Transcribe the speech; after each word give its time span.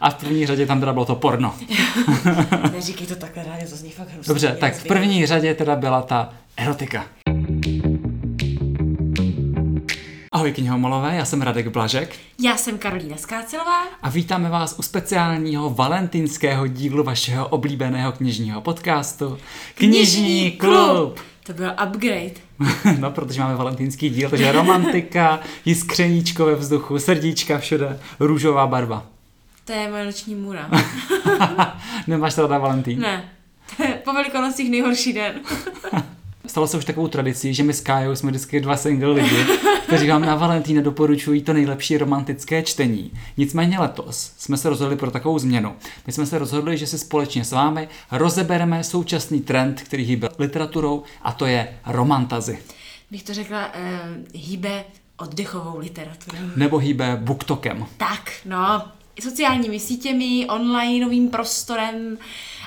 A 0.00 0.10
v 0.10 0.14
první 0.14 0.46
řadě 0.46 0.66
tam 0.66 0.80
teda 0.80 0.92
bylo 0.92 1.04
to 1.04 1.14
porno. 1.14 1.54
Neříkej 2.72 3.06
to 3.06 3.16
takhle 3.16 3.44
rádi, 3.44 3.66
to 3.66 3.76
zní 3.76 3.90
fakt 3.90 4.08
hrozně. 4.08 4.28
Dobře, 4.28 4.56
tak 4.60 4.74
v 4.74 4.84
první 4.84 5.26
řadě 5.26 5.54
teda 5.54 5.76
byla 5.76 6.02
ta 6.02 6.30
erotika. 6.56 7.04
Ahoj 10.32 10.52
knihomolové, 10.52 11.16
já 11.16 11.24
jsem 11.24 11.42
Radek 11.42 11.68
Blažek 11.68 12.16
Já 12.42 12.56
jsem 12.56 12.78
Karolína 12.78 13.16
Skácelová. 13.16 13.82
a 14.02 14.10
vítáme 14.10 14.48
vás 14.48 14.74
u 14.78 14.82
speciálního 14.82 15.70
valentinského 15.70 16.66
dílu 16.66 17.04
vašeho 17.04 17.48
oblíbeného 17.48 18.12
knižního 18.12 18.60
podcastu 18.60 19.38
Knižní 19.74 20.50
klub. 20.50 21.20
To 21.46 21.52
byl 21.52 21.72
upgrade. 21.86 22.30
No, 22.98 23.10
protože 23.10 23.40
máme 23.40 23.54
valentinský 23.56 24.10
díl, 24.10 24.30
takže 24.30 24.52
romantika, 24.52 25.40
jiskřeníčko 25.64 26.44
ve 26.46 26.54
vzduchu, 26.54 26.98
srdíčka 26.98 27.58
všude, 27.58 27.98
růžová 28.20 28.66
barva. 28.66 29.06
To 29.70 29.76
je 29.76 29.90
moje 29.90 30.04
noční 30.04 30.34
můra. 30.34 30.70
Nemáš 32.06 32.34
teda 32.34 32.58
Valentín? 32.58 33.00
ne, 33.00 33.30
to 33.76 33.82
je 33.88 33.88
po 34.04 34.12
velikonocích 34.12 34.70
nejhorší 34.70 35.12
den. 35.12 35.40
Stalo 36.46 36.66
se 36.66 36.76
už 36.76 36.84
takovou 36.84 37.08
tradicí, 37.08 37.54
že 37.54 37.62
my 37.62 37.72
s 37.72 37.80
Kájou 37.80 38.14
jsme 38.14 38.30
vždycky 38.30 38.60
dva 38.60 38.76
single 38.76 39.12
lidi, 39.12 39.44
kteří 39.86 40.08
vám 40.08 40.22
na 40.22 40.34
Valentína 40.34 40.82
doporučují 40.82 41.42
to 41.42 41.52
nejlepší 41.52 41.98
romantické 41.98 42.62
čtení. 42.62 43.12
Nicméně 43.36 43.78
letos 43.78 44.32
jsme 44.38 44.56
se 44.56 44.68
rozhodli 44.68 44.96
pro 44.96 45.10
takovou 45.10 45.38
změnu. 45.38 45.76
My 46.06 46.12
jsme 46.12 46.26
se 46.26 46.38
rozhodli, 46.38 46.78
že 46.78 46.86
si 46.86 46.98
společně 46.98 47.44
s 47.44 47.52
vámi 47.52 47.88
rozebereme 48.12 48.84
současný 48.84 49.40
trend, 49.40 49.82
který 49.82 50.04
hýbe 50.04 50.28
literaturou, 50.38 51.02
a 51.22 51.32
to 51.32 51.46
je 51.46 51.78
romantazy. 51.86 52.58
Bych 53.10 53.22
to 53.22 53.34
řekla, 53.34 53.70
eh, 53.74 54.00
hýbe 54.34 54.84
oddechovou 55.16 55.78
literaturou. 55.78 56.38
Nebo 56.56 56.78
hýbe 56.78 57.16
booktokem. 57.20 57.86
Tak, 57.96 58.32
no, 58.44 58.82
sociálními 59.20 59.80
sítěmi, 59.80 60.46
onlineovým 60.50 61.28
prostorem, 61.28 62.18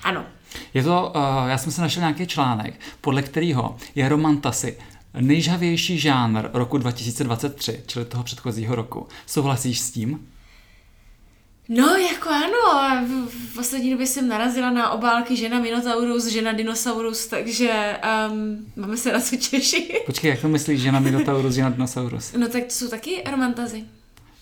ano. 0.04 0.26
Je 0.74 0.84
to, 0.84 1.14
uh, 1.16 1.50
já 1.50 1.58
jsem 1.58 1.72
se 1.72 1.81
našel 1.81 2.02
nějaký 2.02 2.28
článek, 2.28 2.80
podle 3.02 3.22
kterého 3.22 3.78
je 3.95 4.09
romantasy 4.09 4.78
nejžhavější 5.22 6.00
žánr 6.00 6.50
roku 6.54 6.78
2023, 6.78 7.84
čili 7.88 8.06
toho 8.06 8.23
předchozího 8.23 8.76
roku. 8.76 9.08
Souhlasíš 9.26 9.80
s 9.80 9.92
tím? 9.92 10.28
No, 11.70 11.88
jako 11.88 12.30
ano, 12.30 13.06
v, 13.28 13.56
poslední 13.56 13.92
době 13.92 14.08
jsem 14.08 14.28
narazila 14.28 14.70
na 14.70 14.89
obálky 14.89 15.36
žena 15.36 15.60
Minotaurus, 15.60 16.26
žena 16.26 16.52
Dinosaurus, 16.52 17.28
takže 17.28 18.00
um, 18.32 18.66
máme 18.76 18.98
se 18.98 19.14
na 19.14 19.20
co 19.20 19.36
těšit. 19.36 19.92
Počkej, 20.06 20.30
jak 20.32 20.42
to 20.42 20.48
myslíš, 20.48 20.82
že 20.82 20.92
na 20.92 21.00
Minotaurus, 21.00 21.56
že 21.56 21.62
na 21.62 21.70
Dinosaurus? 21.70 22.34
No 22.34 22.48
tak 22.48 22.64
to 22.64 22.70
jsou 22.70 22.88
taky 22.88 23.23
romantazy. 23.32 23.84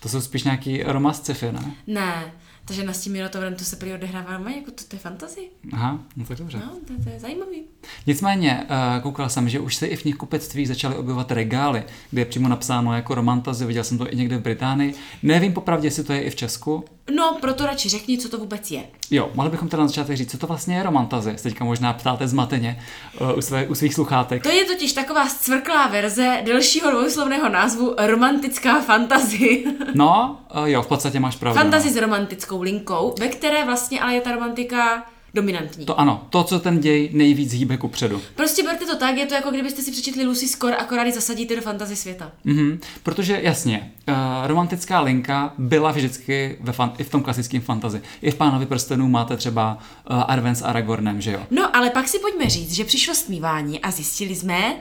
To 0.02 0.10
jsou 0.10 0.22
spíš 0.22 0.44
nějaký 0.44 0.84
romance 0.84 1.22
sci-fi, 1.22 1.52
ne? 1.52 1.72
Ne, 1.88 2.32
ta 2.72 2.76
žena 2.76 2.94
s 2.94 3.02
tím 3.02 3.14
Minotaurem, 3.14 3.56
to 3.56 3.64
se 3.64 3.76
prý 3.76 3.94
odehrává 3.94 4.32
normálně, 4.32 4.58
jako 4.58 4.72
to, 4.72 4.84
to 4.88 4.96
je 4.96 5.00
fantazy. 5.00 5.42
Aha, 5.74 6.00
no 6.16 6.26
tak 6.26 6.38
dobře. 6.38 6.58
No, 6.58 6.72
to, 6.88 7.04
to 7.04 7.10
je 7.10 7.20
zajímavý. 7.20 7.64
Nicméně, 8.08 8.64
uh, 8.64 9.04
koukal 9.04 9.30
jsem, 9.30 9.50
že 9.50 9.60
už 9.60 9.76
se 9.76 9.88
i 9.88 9.96
v 9.96 10.02
knihkupectví 10.02 10.66
začaly 10.66 10.96
objevovat 10.96 11.32
regály, 11.32 11.84
kde 12.12 12.22
je 12.22 12.26
přímo 12.26 12.48
napsáno 12.48 12.96
jako 12.96 13.16
romantazy, 13.16 13.66
viděl 13.66 13.84
jsem 13.84 13.98
to 13.98 14.14
i 14.14 14.16
někde 14.16 14.38
v 14.38 14.42
Británii. 14.42 14.94
Nevím 15.24 15.54
popravdě, 15.54 15.88
jestli 15.88 16.04
to 16.04 16.14
je 16.14 16.22
i 16.22 16.30
v 16.30 16.36
Česku. 16.36 16.86
No, 17.16 17.38
proto 17.42 17.66
radši 17.66 17.90
řekni, 17.90 18.18
co 18.18 18.30
to 18.30 18.38
vůbec 18.38 18.72
je. 18.72 18.84
Jo, 19.12 19.32
mohli 19.34 19.52
bychom 19.52 19.70
teda 19.70 19.82
na 19.84 19.88
začátek 19.88 20.18
říct, 20.18 20.32
co 20.32 20.38
to 20.38 20.48
vlastně 20.48 20.76
je 20.76 20.84
romantazy. 20.84 21.36
Teďka 21.44 21.66
možná 21.66 21.94
ptáte 21.94 22.28
zmateně 22.28 22.80
uh, 23.22 23.38
u, 23.38 23.42
své, 23.42 23.68
u 23.68 23.76
svých 23.76 23.94
sluchátek. 23.94 24.44
To 24.44 24.50
je 24.50 24.66
totiž 24.66 24.94
taková 24.94 25.28
zcvrklá 25.28 25.88
verze 25.88 26.42
delšího 26.46 26.92
dvouslovného 26.92 27.50
názvu 27.50 27.96
romantická 27.98 28.82
fantazy. 28.82 29.64
No, 29.96 30.40
uh, 30.56 30.66
jo, 30.66 30.82
v 30.82 30.88
podstatě 30.88 31.20
máš 31.20 31.36
pravdu. 31.36 31.60
fantazy 31.60 31.88
no. 31.88 31.94
s 31.94 31.98
romantickou 31.98 32.61
linkou, 32.62 33.16
ve 33.20 33.28
které 33.28 33.66
vlastně 33.66 34.02
ale 34.02 34.14
je 34.14 34.22
ta 34.22 34.32
romantika 34.32 35.06
dominantní. 35.34 35.86
To 35.86 36.00
ano, 36.00 36.28
to, 36.30 36.44
co 36.44 36.60
ten 36.60 36.80
děj 36.80 37.10
nejvíc 37.14 37.54
hýbe 37.54 37.78
ku 37.78 37.88
předu. 37.88 38.22
Prostě 38.36 38.64
berte 38.64 38.86
to 38.86 38.98
tak, 38.98 39.18
je 39.18 39.26
to 39.26 39.34
jako 39.34 39.50
kdybyste 39.52 39.82
si 39.82 39.92
přečetli 39.92 40.26
Lucy 40.26 40.48
Score, 40.48 40.76
akorát 40.76 41.04
ji 41.04 41.12
zasadíte 41.12 41.56
do 41.56 41.62
fantasy 41.62 41.96
světa. 41.96 42.32
Mhm, 42.44 42.80
protože 43.04 43.40
jasně, 43.42 43.92
uh, 44.10 44.16
romantická 44.48 45.02
linka 45.02 45.54
byla 45.58 45.92
vždycky 45.92 46.58
ve 46.62 46.72
fan- 46.74 46.94
i 46.98 47.04
v 47.04 47.10
tom 47.10 47.24
klasickém 47.24 47.62
fantazi. 47.62 48.02
I 48.22 48.32
v 48.32 48.36
Pánovi 48.36 48.66
prstenů 48.66 49.08
máte 49.08 49.38
třeba 49.38 49.78
uh, 50.10 50.24
Arwen 50.28 50.56
s 50.56 50.62
Aragornem, 50.62 51.22
že 51.22 51.32
jo? 51.32 51.40
No, 51.52 51.76
ale 51.76 51.90
pak 51.90 52.08
si 52.08 52.20
pojďme 52.20 52.50
říct, 52.50 52.72
že 52.72 52.86
přišlo 52.86 53.16
stmívání 53.16 53.80
a 53.80 53.92
zjistili 53.92 54.36
jsme, 54.36 54.76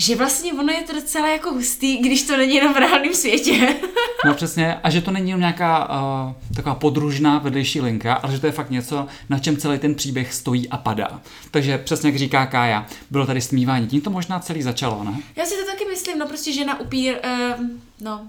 že 0.00 0.16
vlastně 0.16 0.52
ono 0.52 0.72
je 0.72 0.82
to 0.82 0.92
docela 0.92 1.28
jako 1.28 1.50
hustý, 1.50 1.96
když 1.96 2.22
to 2.22 2.36
není 2.36 2.54
jenom 2.54 2.74
v 2.74 2.76
reálném 2.76 3.14
světě. 3.14 3.76
No 4.24 4.34
přesně, 4.34 4.74
a 4.74 4.90
že 4.90 5.00
to 5.00 5.10
není 5.10 5.30
jenom 5.30 5.40
nějaká 5.40 5.88
uh, 5.88 6.54
taková 6.56 6.74
podružná 6.74 7.38
vedlejší 7.38 7.80
linka, 7.80 8.14
ale 8.14 8.32
že 8.32 8.38
to 8.40 8.46
je 8.46 8.52
fakt 8.52 8.70
něco, 8.70 9.06
na 9.28 9.38
čem 9.38 9.56
celý 9.56 9.78
ten 9.78 9.94
příběh 9.94 10.34
stojí 10.34 10.68
a 10.68 10.76
padá. 10.76 11.20
Takže 11.50 11.78
přesně 11.78 12.08
jak 12.08 12.18
říká 12.18 12.46
Kája, 12.46 12.86
bylo 13.10 13.26
tady 13.26 13.40
stmívání. 13.40 13.86
Tím 13.86 14.00
to 14.00 14.10
možná 14.10 14.40
celý 14.40 14.62
začalo, 14.62 15.04
ne? 15.04 15.16
Já 15.36 15.44
si 15.44 15.54
to 15.54 15.66
taky 15.72 15.84
myslím, 15.84 16.18
no 16.18 16.26
prostě 16.26 16.52
žena 16.52 16.80
upír, 16.80 17.16
um, 17.58 17.82
no, 18.00 18.26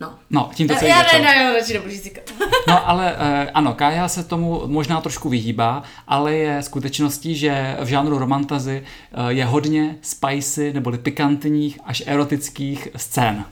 no. 0.00 0.14
No, 0.30 0.50
tím 0.54 0.68
to 0.68 0.74
celý 0.74 0.90
Já 0.90 0.98
začalo. 1.02 1.24
ne, 1.24 1.34
ne, 1.34 1.52
radši 1.52 1.72
nebudu 1.72 1.94
říkat. 2.02 2.24
No 2.68 2.88
ale 2.88 3.16
eh, 3.18 3.50
ano, 3.50 3.74
Kája 3.74 4.08
se 4.08 4.24
tomu 4.24 4.62
možná 4.66 5.00
trošku 5.00 5.28
vyhýbá, 5.28 5.82
ale 6.08 6.34
je 6.34 6.62
skutečností, 6.62 7.36
že 7.36 7.76
v 7.80 7.86
žánru 7.86 8.18
romantazy 8.18 8.82
eh, 8.82 9.32
je 9.32 9.44
hodně 9.44 9.96
spicy 10.02 10.72
neboli 10.72 10.98
pikantních 10.98 11.78
až 11.84 12.02
erotických 12.06 12.88
scén. 12.96 13.44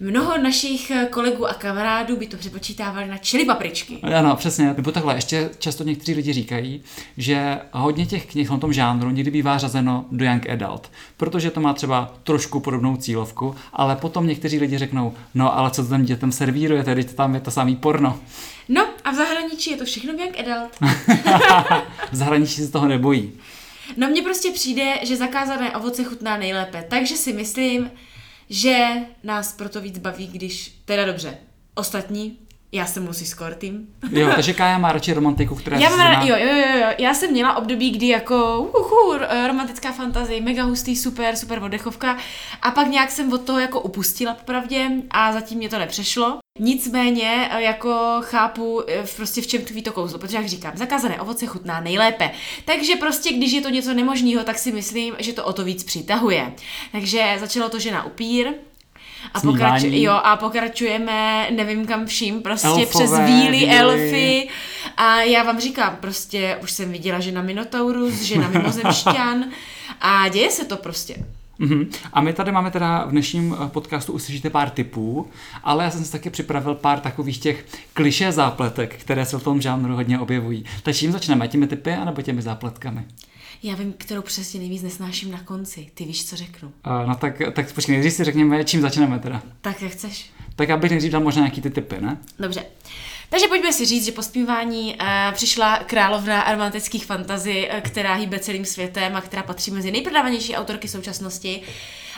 Mnoho 0.00 0.38
našich 0.38 0.92
kolegů 1.10 1.46
a 1.46 1.54
kamarádů 1.54 2.16
by 2.16 2.26
to 2.26 2.36
přepočítávali 2.36 3.08
na 3.08 3.18
čili 3.18 3.44
papričky. 3.44 3.98
Ano, 4.02 4.36
přesně. 4.36 4.74
Nebo 4.76 4.92
takhle, 4.92 5.14
ještě 5.14 5.50
často 5.58 5.84
někteří 5.84 6.14
lidi 6.14 6.32
říkají, 6.32 6.82
že 7.16 7.58
hodně 7.72 8.06
těch 8.06 8.26
knih 8.26 8.50
na 8.50 8.58
tom 8.58 8.72
žánru 8.72 9.10
někdy 9.10 9.30
bývá 9.30 9.58
řazeno 9.58 10.04
do 10.12 10.24
young 10.24 10.50
adult, 10.50 10.90
protože 11.16 11.50
to 11.50 11.60
má 11.60 11.72
třeba 11.72 12.14
trošku 12.24 12.60
podobnou 12.60 12.96
cílovku, 12.96 13.54
ale 13.72 13.96
potom 13.96 14.26
někteří 14.26 14.58
lidi 14.58 14.78
řeknou, 14.78 15.14
no 15.34 15.58
ale 15.58 15.70
co 15.70 15.82
to 15.82 15.88
těm 15.88 16.04
dětem 16.04 16.32
servírujete, 16.32 16.94
teď 16.94 17.14
tam 17.14 17.34
je 17.34 17.40
to 17.40 17.50
samý 17.50 17.76
porno. 17.76 18.20
No 18.68 18.86
a 19.04 19.10
v 19.10 19.14
zahraničí 19.14 19.70
je 19.70 19.76
to 19.76 19.84
všechno 19.84 20.12
young 20.12 20.40
adult. 20.40 20.70
V 22.12 22.16
zahraničí 22.16 22.62
se 22.62 22.72
toho 22.72 22.88
nebojí. 22.88 23.32
No 23.96 24.08
mně 24.08 24.22
prostě 24.22 24.50
přijde, 24.50 24.94
že 25.02 25.16
zakázané 25.16 25.76
ovoce 25.76 26.04
chutná 26.04 26.36
nejlépe, 26.36 26.84
takže 26.88 27.16
si 27.16 27.32
myslím, 27.32 27.90
že 28.50 28.86
nás 29.24 29.52
proto 29.52 29.80
víc 29.80 29.98
baví, 29.98 30.26
když, 30.26 30.80
teda 30.84 31.04
dobře, 31.04 31.38
ostatní, 31.74 32.38
já 32.72 32.86
jsem 32.86 33.06
Lucy 33.06 33.24
Score 33.26 33.54
tým. 33.54 33.86
Jo, 34.10 34.30
takže 34.34 34.54
Kája 34.54 34.78
má 34.78 34.92
radši 34.92 35.12
romantiku, 35.12 35.54
která 35.54 35.78
Já 35.78 35.90
zná- 35.90 36.22
jo, 36.24 36.36
jo, 36.38 36.46
jo, 36.56 36.78
jo, 36.80 36.86
já 36.98 37.14
jsem 37.14 37.30
měla 37.30 37.56
období, 37.56 37.90
kdy 37.90 38.08
jako 38.08 38.58
uhu, 38.60 39.18
romantická 39.46 39.92
fantazie, 39.92 40.40
mega 40.40 40.64
hustý, 40.64 40.96
super, 40.96 41.36
super 41.36 41.62
oddechovka 41.62 42.16
a 42.62 42.70
pak 42.70 42.86
nějak 42.88 43.10
jsem 43.10 43.32
od 43.32 43.44
toho 43.44 43.58
jako 43.58 43.80
upustila 43.80 44.34
popravdě 44.34 44.90
a 45.10 45.32
zatím 45.32 45.58
mě 45.58 45.68
to 45.68 45.78
nepřešlo. 45.78 46.38
Nicméně 46.58 47.48
eh, 47.52 47.62
jako 47.62 48.20
chápu 48.20 48.82
eh, 48.90 49.02
v- 49.06 49.16
prostě 49.16 49.40
v 49.40 49.46
čem 49.46 49.62
tkví 49.62 49.82
to 49.82 49.92
kouzlo, 49.92 50.18
protože 50.18 50.36
jak 50.36 50.46
říkám, 50.46 50.72
zakázané 50.76 51.20
ovoce 51.20 51.46
chutná 51.46 51.80
nejlépe. 51.80 52.30
Takže 52.64 52.96
prostě 52.96 53.32
když 53.32 53.52
je 53.52 53.60
to 53.60 53.68
něco 53.68 53.94
nemožného, 53.94 54.44
tak 54.44 54.58
si 54.58 54.72
myslím, 54.72 55.14
že 55.18 55.32
to 55.32 55.44
o 55.44 55.52
to 55.52 55.64
víc 55.64 55.84
přitahuje. 55.84 56.52
Takže 56.92 57.36
začalo 57.40 57.68
to 57.68 57.78
žena 57.78 58.04
upír, 58.04 58.46
a, 59.34 59.40
pokraču, 59.40 59.86
jo, 59.90 60.12
a 60.12 60.36
pokračujeme 60.36 61.48
nevím 61.50 61.86
kam 61.86 62.06
vším, 62.06 62.42
prostě 62.42 62.66
Elfové, 62.68 62.86
přes 62.86 63.10
víly, 63.26 63.66
elfy. 63.70 64.48
A 64.96 65.20
já 65.22 65.42
vám 65.42 65.60
říkám, 65.60 65.96
prostě 66.00 66.58
už 66.62 66.70
jsem 66.72 66.92
viděla, 66.92 67.20
že 67.20 67.32
na 67.32 67.42
Minotaurus, 67.42 68.14
že 68.14 68.38
na 68.38 68.48
mimozemšťan 68.48 69.44
a 70.00 70.28
děje 70.28 70.50
se 70.50 70.64
to 70.64 70.76
prostě. 70.76 71.14
Mhm. 71.58 71.90
A 72.12 72.20
my 72.20 72.32
tady 72.32 72.52
máme 72.52 72.70
teda 72.70 73.04
v 73.04 73.10
dnešním 73.10 73.56
eh, 73.64 73.68
podcastu 73.68 74.12
uslyšíte 74.12 74.50
pár 74.50 74.70
tipů, 74.70 75.28
ale 75.62 75.84
já 75.84 75.90
jsem 75.90 76.04
si 76.04 76.12
taky 76.12 76.30
připravil 76.30 76.74
pár 76.74 77.00
takových 77.00 77.38
těch 77.38 77.66
kliše 77.92 78.32
zápletek, 78.32 78.96
které 78.96 79.26
se 79.26 79.38
v 79.38 79.42
tom 79.42 79.60
žánru 79.60 79.94
hodně 79.94 80.18
objevují. 80.18 80.64
Takže 80.82 81.00
čím 81.00 81.12
začneme? 81.12 81.48
Těmi 81.48 81.66
typy 81.66 81.92
anebo 81.92 82.22
těmi 82.22 82.42
zápletkami? 82.42 83.04
Já 83.62 83.74
vím, 83.74 83.94
kterou 83.98 84.22
přesně 84.22 84.60
nejvíc 84.60 84.82
nesnáším 84.82 85.30
na 85.30 85.40
konci. 85.40 85.90
Ty 85.94 86.04
víš, 86.04 86.24
co 86.24 86.36
řeknu. 86.36 86.68
Uh, 86.86 87.08
no 87.08 87.14
tak, 87.14 87.42
tak 87.52 87.72
počkej, 87.72 87.92
nejdřív 87.92 88.12
si 88.12 88.24
řekněme, 88.24 88.64
čím 88.64 88.80
začneme 88.80 89.18
teda. 89.18 89.42
Tak 89.60 89.82
jak 89.82 89.92
chceš. 89.92 90.30
Tak 90.56 90.70
abych 90.70 90.90
nejdřív 90.90 91.12
dal 91.12 91.20
možná 91.20 91.40
nějaký 91.42 91.60
ty 91.60 91.70
typy, 91.70 91.96
ne? 92.00 92.18
Dobře. 92.38 92.64
Takže 93.30 93.48
pojďme 93.48 93.72
si 93.72 93.86
říct, 93.86 94.04
že 94.04 94.12
po 94.12 94.22
zpívání 94.22 94.96
uh, 95.00 95.34
přišla 95.34 95.76
královna 95.76 96.52
romantických 96.52 97.06
fantazí, 97.06 97.68
uh, 97.68 97.80
která 97.80 98.14
hýbe 98.14 98.38
celým 98.38 98.64
světem 98.64 99.16
a 99.16 99.20
která 99.20 99.42
patří 99.42 99.70
mezi 99.70 99.90
nejprodávanější 99.90 100.56
autorky 100.56 100.88
současnosti 100.88 101.62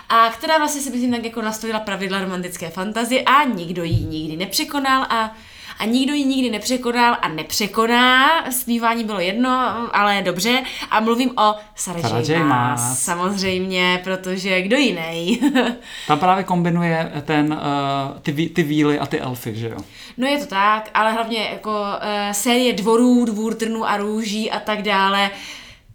a 0.08 0.30
která 0.30 0.58
vlastně 0.58 0.82
si 0.82 0.90
myslím 0.90 1.12
tak 1.12 1.24
jako 1.24 1.42
nastolila 1.42 1.80
pravidla 1.80 2.20
romantické 2.20 2.70
fantazie 2.70 3.22
a 3.22 3.44
nikdo 3.44 3.84
ji 3.84 4.04
nikdy 4.04 4.36
nepřekonal 4.36 5.02
a 5.02 5.36
a 5.80 5.84
nikdo 5.84 6.14
ji 6.14 6.24
nikdy 6.24 6.50
nepřekonal 6.50 7.16
a 7.22 7.28
nepřekoná. 7.28 8.28
Zpívání 8.50 9.04
bylo 9.04 9.20
jedno, 9.20 9.50
ale 9.92 10.22
dobře. 10.22 10.62
A 10.90 11.00
mluvím 11.00 11.30
o 11.38 11.54
Sarah, 11.74 12.02
Sarah 12.02 12.28
J. 12.28 12.44
Maas, 12.44 13.02
samozřejmě, 13.02 14.00
protože 14.04 14.62
kdo 14.62 14.76
jiný? 14.76 15.40
Tam 16.06 16.18
právě 16.18 16.44
kombinuje 16.44 17.12
ten, 17.24 17.52
uh, 17.52 18.18
ty, 18.20 18.48
ty 18.48 18.62
víly 18.62 18.98
a 18.98 19.06
ty 19.06 19.20
elfy, 19.20 19.54
že 19.54 19.68
jo? 19.68 19.78
No 20.16 20.26
je 20.26 20.38
to 20.38 20.46
tak, 20.46 20.90
ale 20.94 21.12
hlavně 21.12 21.48
jako 21.52 21.70
uh, 21.70 22.32
série 22.32 22.72
dvorů, 22.72 23.24
dvůr 23.24 23.54
trnů 23.54 23.88
a 23.88 23.96
růží 23.96 24.50
a 24.50 24.60
tak 24.60 24.82
dále. 24.82 25.30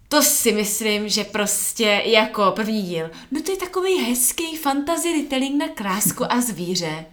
To 0.08 0.22
si 0.22 0.52
myslím, 0.52 1.08
že 1.08 1.24
prostě 1.24 2.02
jako 2.04 2.52
první 2.56 2.82
díl. 2.82 3.10
No 3.30 3.42
to 3.42 3.50
je 3.50 3.56
takový 3.56 3.98
hezký 3.98 4.56
fantasy 4.56 5.22
retelling 5.22 5.58
na 5.58 5.68
krásku 5.68 6.32
a 6.32 6.40
zvíře. 6.40 7.04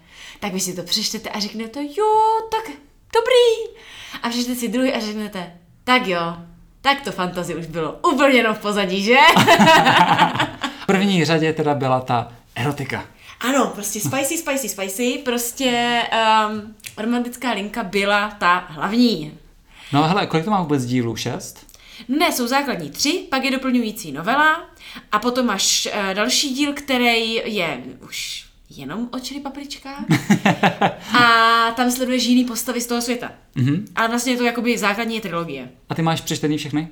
Tak 0.44 0.54
vy 0.54 0.60
si 0.60 0.74
to 0.74 0.84
přečtete 0.84 1.30
a 1.30 1.40
řeknete, 1.40 1.80
jo, 1.84 2.06
tak 2.52 2.76
dobrý. 3.14 3.78
A 4.24 4.30
přečtete 4.30 4.60
si 4.60 4.68
druhý 4.68 4.94
a 4.94 5.00
řeknete, 5.00 5.54
tak 5.84 6.08
jo, 6.08 6.38
tak 6.82 7.02
to 7.02 7.12
fantasy 7.12 7.56
už 7.56 7.66
bylo 7.66 7.92
úplně 7.92 8.38
jenom 8.38 8.56
v 8.56 8.60
pozadí, 8.60 9.04
že? 9.04 9.16
V 10.84 10.86
první 10.86 11.26
řadě 11.26 11.54
teda 11.54 11.76
byla 11.76 12.02
ta 12.02 12.32
erotika. 12.56 13.06
Ano, 13.40 13.72
prostě 13.76 14.00
spicy, 14.00 14.38
spicy, 14.38 14.70
spicy, 14.70 15.22
prostě 15.26 16.02
um, 16.12 16.76
romantická 16.98 17.52
linka 17.52 17.84
byla 17.84 18.30
ta 18.40 18.66
hlavní. 18.70 19.38
No 19.94 20.04
hele, 20.04 20.26
kolik 20.26 20.46
to 20.46 20.52
má 20.52 20.62
vůbec 20.62 20.86
dílů? 20.86 21.16
Šest? 21.16 21.68
Ne, 22.08 22.32
jsou 22.32 22.48
základní 22.48 22.92
tři, 22.92 23.28
pak 23.30 23.44
je 23.44 23.52
doplňující 23.52 24.12
novela 24.12 24.70
a 25.12 25.20
potom 25.20 25.46
máš 25.46 25.88
uh, 25.94 26.14
další 26.14 26.54
díl, 26.54 26.74
který 26.74 27.34
je 27.34 27.84
už 28.02 28.53
jenom 28.78 29.10
o 29.12 29.20
čili 29.20 29.40
papričkách 29.40 30.06
a 31.20 31.72
tam 31.72 31.92
sleduješ 31.92 32.24
jiný 32.24 32.46
postavy 32.46 32.82
z 32.82 32.88
toho 32.88 33.02
světa. 33.02 33.32
Mhm. 33.56 33.86
Ale 33.96 34.08
vlastně 34.08 34.34
je 34.34 34.38
to 34.38 34.44
jakoby 34.44 34.78
základní 34.78 35.22
trilogie. 35.22 35.70
A 35.90 35.96
ty 35.96 36.02
máš 36.02 36.22
přečtený 36.22 36.58
všechny? 36.58 36.88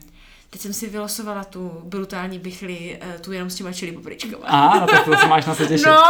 Teď 0.53 0.61
jsem 0.61 0.73
si 0.73 0.89
vylosovala 0.89 1.43
tu 1.43 1.71
brutální 1.83 2.39
bychli, 2.39 2.97
eh, 3.01 3.19
tu 3.19 3.31
jenom 3.31 3.49
s 3.49 3.55
těma 3.55 3.73
čili 3.73 3.91
papričkama. 3.91 4.45
A, 4.47 4.79
no 4.79 4.87
tak 4.87 5.05
to 5.05 5.17
se 5.17 5.27
máš 5.27 5.45
na 5.45 5.55
se 5.55 5.65
těšit. 5.67 5.87
No, 5.87 6.01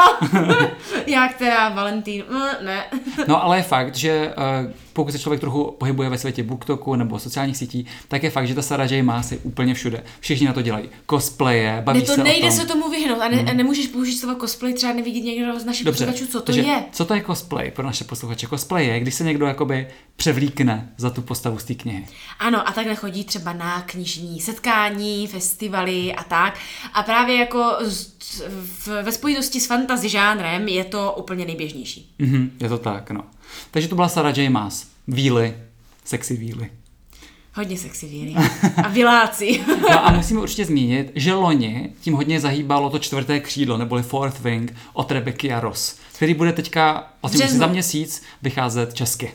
já 1.07 1.27
která 1.27 1.69
Valentín, 1.69 2.23
mm, 2.29 2.65
ne. 2.65 2.83
No 3.27 3.43
ale 3.43 3.57
je 3.57 3.63
fakt, 3.63 3.95
že 3.95 4.11
eh, 4.11 4.73
pokud 4.93 5.11
se 5.11 5.19
člověk 5.19 5.41
trochu 5.41 5.75
pohybuje 5.79 6.09
ve 6.09 6.17
světě 6.17 6.43
booktoku 6.43 6.95
nebo 6.95 7.19
sociálních 7.19 7.57
sítí, 7.57 7.85
tak 8.07 8.23
je 8.23 8.29
fakt, 8.29 8.47
že 8.47 8.55
ta 8.55 8.61
Sarah 8.61 8.91
J. 8.91 9.03
Maas 9.03 9.31
je 9.31 9.37
úplně 9.37 9.73
všude. 9.73 10.03
Všichni 10.19 10.47
na 10.47 10.53
to 10.53 10.61
dělají. 10.61 10.89
Cosplaye, 11.09 11.81
baví 11.85 11.99
Ne, 11.99 12.05
to 12.05 12.13
se 12.13 12.23
nejde 12.23 12.47
o 12.47 12.49
tom. 12.49 12.59
se 12.59 12.65
tomu 12.65 12.89
vyhnout 12.89 13.21
a, 13.21 13.27
ne, 13.27 13.39
a 13.51 13.53
nemůžeš 13.53 13.87
použít 13.87 14.17
slovo 14.17 14.39
cosplay, 14.39 14.73
třeba 14.73 14.93
nevidí 14.93 15.21
někdo 15.21 15.59
z 15.59 15.65
našich 15.65 15.85
Dobře, 15.85 16.05
posluchačů, 16.05 16.31
co 16.31 16.39
to 16.39 16.45
takže 16.45 16.61
je. 16.61 16.83
Co 16.91 17.05
to 17.05 17.13
je 17.13 17.23
cosplay 17.23 17.71
pro 17.71 17.85
naše 17.85 18.03
posluchače? 18.03 18.47
Cosplay 18.47 18.87
je, 18.87 18.99
když 18.99 19.15
se 19.15 19.23
někdo 19.23 19.45
jakoby 19.45 19.87
převlíkne 20.15 20.93
za 20.97 21.09
tu 21.09 21.21
postavu 21.21 21.57
z 21.57 21.63
té 21.63 21.73
knihy. 21.73 22.05
Ano, 22.39 22.67
a 22.67 22.71
takhle 22.71 22.95
chodí 22.95 23.23
třeba 23.23 23.53
na 23.53 23.81
knižní 23.81 24.30
setkání, 24.39 25.27
festivaly 25.27 26.13
a 26.13 26.23
tak. 26.23 26.59
A 26.93 27.03
právě 27.03 27.35
jako 27.35 27.77
z, 27.81 28.11
v, 28.49 28.87
ve 28.87 29.11
spojitosti 29.11 29.59
s 29.59 29.65
fantasy 29.67 30.09
žánrem 30.09 30.67
je 30.67 30.83
to 30.83 31.11
úplně 31.17 31.45
nejběžnější. 31.45 32.15
Mhm, 32.19 32.51
je 32.61 32.69
to 32.69 32.77
tak, 32.77 33.11
no. 33.11 33.23
Takže 33.71 33.87
to 33.87 33.95
byla 33.95 34.09
Sarah 34.09 34.37
J. 34.37 34.49
Maas. 34.49 34.87
Víly, 35.07 35.55
sexy 36.05 36.37
víly. 36.37 36.69
Hodně 37.53 37.77
sexy 37.77 38.05
víry. 38.07 38.35
A 38.83 38.87
viláci. 38.87 39.61
No 39.81 40.07
a 40.07 40.11
musíme 40.11 40.39
určitě 40.39 40.65
zmínit, 40.65 41.11
že 41.15 41.33
loni 41.33 41.89
tím 42.01 42.13
hodně 42.13 42.39
zahýbalo 42.39 42.89
to 42.89 42.99
čtvrté 42.99 43.39
křídlo, 43.39 43.77
neboli 43.77 44.03
Fourth 44.03 44.39
Wing 44.39 44.75
od 44.93 45.11
Rebecky 45.11 45.53
a 45.53 45.59
Ross, 45.59 45.95
který 46.15 46.33
bude 46.33 46.53
teďka 46.53 47.13
vlastně 47.21 47.47
za 47.47 47.67
měsíc 47.67 48.23
vycházet 48.41 48.93
česky. 48.93 49.31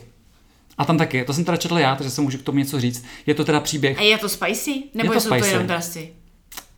A 0.77 0.85
tam 0.85 0.97
taky, 0.97 1.23
to 1.23 1.33
jsem 1.33 1.43
teda 1.45 1.57
četl 1.57 1.77
já, 1.77 1.95
takže 1.95 2.11
se 2.11 2.21
můžu 2.21 2.37
k 2.37 2.41
tomu 2.43 2.57
něco 2.57 2.79
říct. 2.79 3.05
Je 3.25 3.33
to 3.33 3.45
teda 3.45 3.59
příběh 3.59 3.99
A 3.99 4.01
je 4.01 4.17
to 4.17 4.29
spicy? 4.29 4.83
Nebo 4.93 5.13
to 5.13 5.19
jsou 5.21 5.29
to 5.29 5.35
spicy. 5.35 5.49
jenom 5.51 5.67
drasy? 5.67 6.09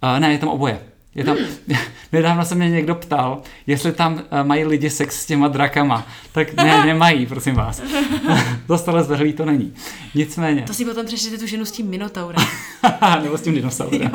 Uh, 0.03 0.19
ne, 0.19 0.31
je 0.31 0.37
tam 0.37 0.49
oboje. 0.49 0.79
Je 1.15 1.23
tam, 1.23 1.37
Hmm. 1.37 1.77
nedávno 2.11 2.45
se 2.45 2.55
mě 2.55 2.69
někdo 2.69 2.95
ptal, 2.95 3.41
jestli 3.67 3.91
tam 3.91 4.13
uh, 4.13 4.19
mají 4.43 4.65
lidi 4.65 4.89
sex 4.89 5.21
s 5.21 5.25
těma 5.25 5.47
drakama. 5.47 6.07
Tak 6.31 6.53
ne, 6.53 6.83
nemají, 6.85 7.25
prosím 7.25 7.55
vás. 7.55 7.81
Dostale 8.67 9.03
zvrhlý 9.03 9.33
to 9.33 9.45
není. 9.45 9.73
Nicméně. 10.15 10.61
To 10.61 10.73
si 10.73 10.85
potom 10.85 11.05
přečtete 11.05 11.37
tu 11.37 11.47
ženu 11.47 11.65
s 11.65 11.71
tím 11.71 11.87
minotaurem. 11.89 12.45
Nebo 13.23 13.37
s 13.37 13.41
tím 13.41 13.53
dinosaurem. 13.53 14.11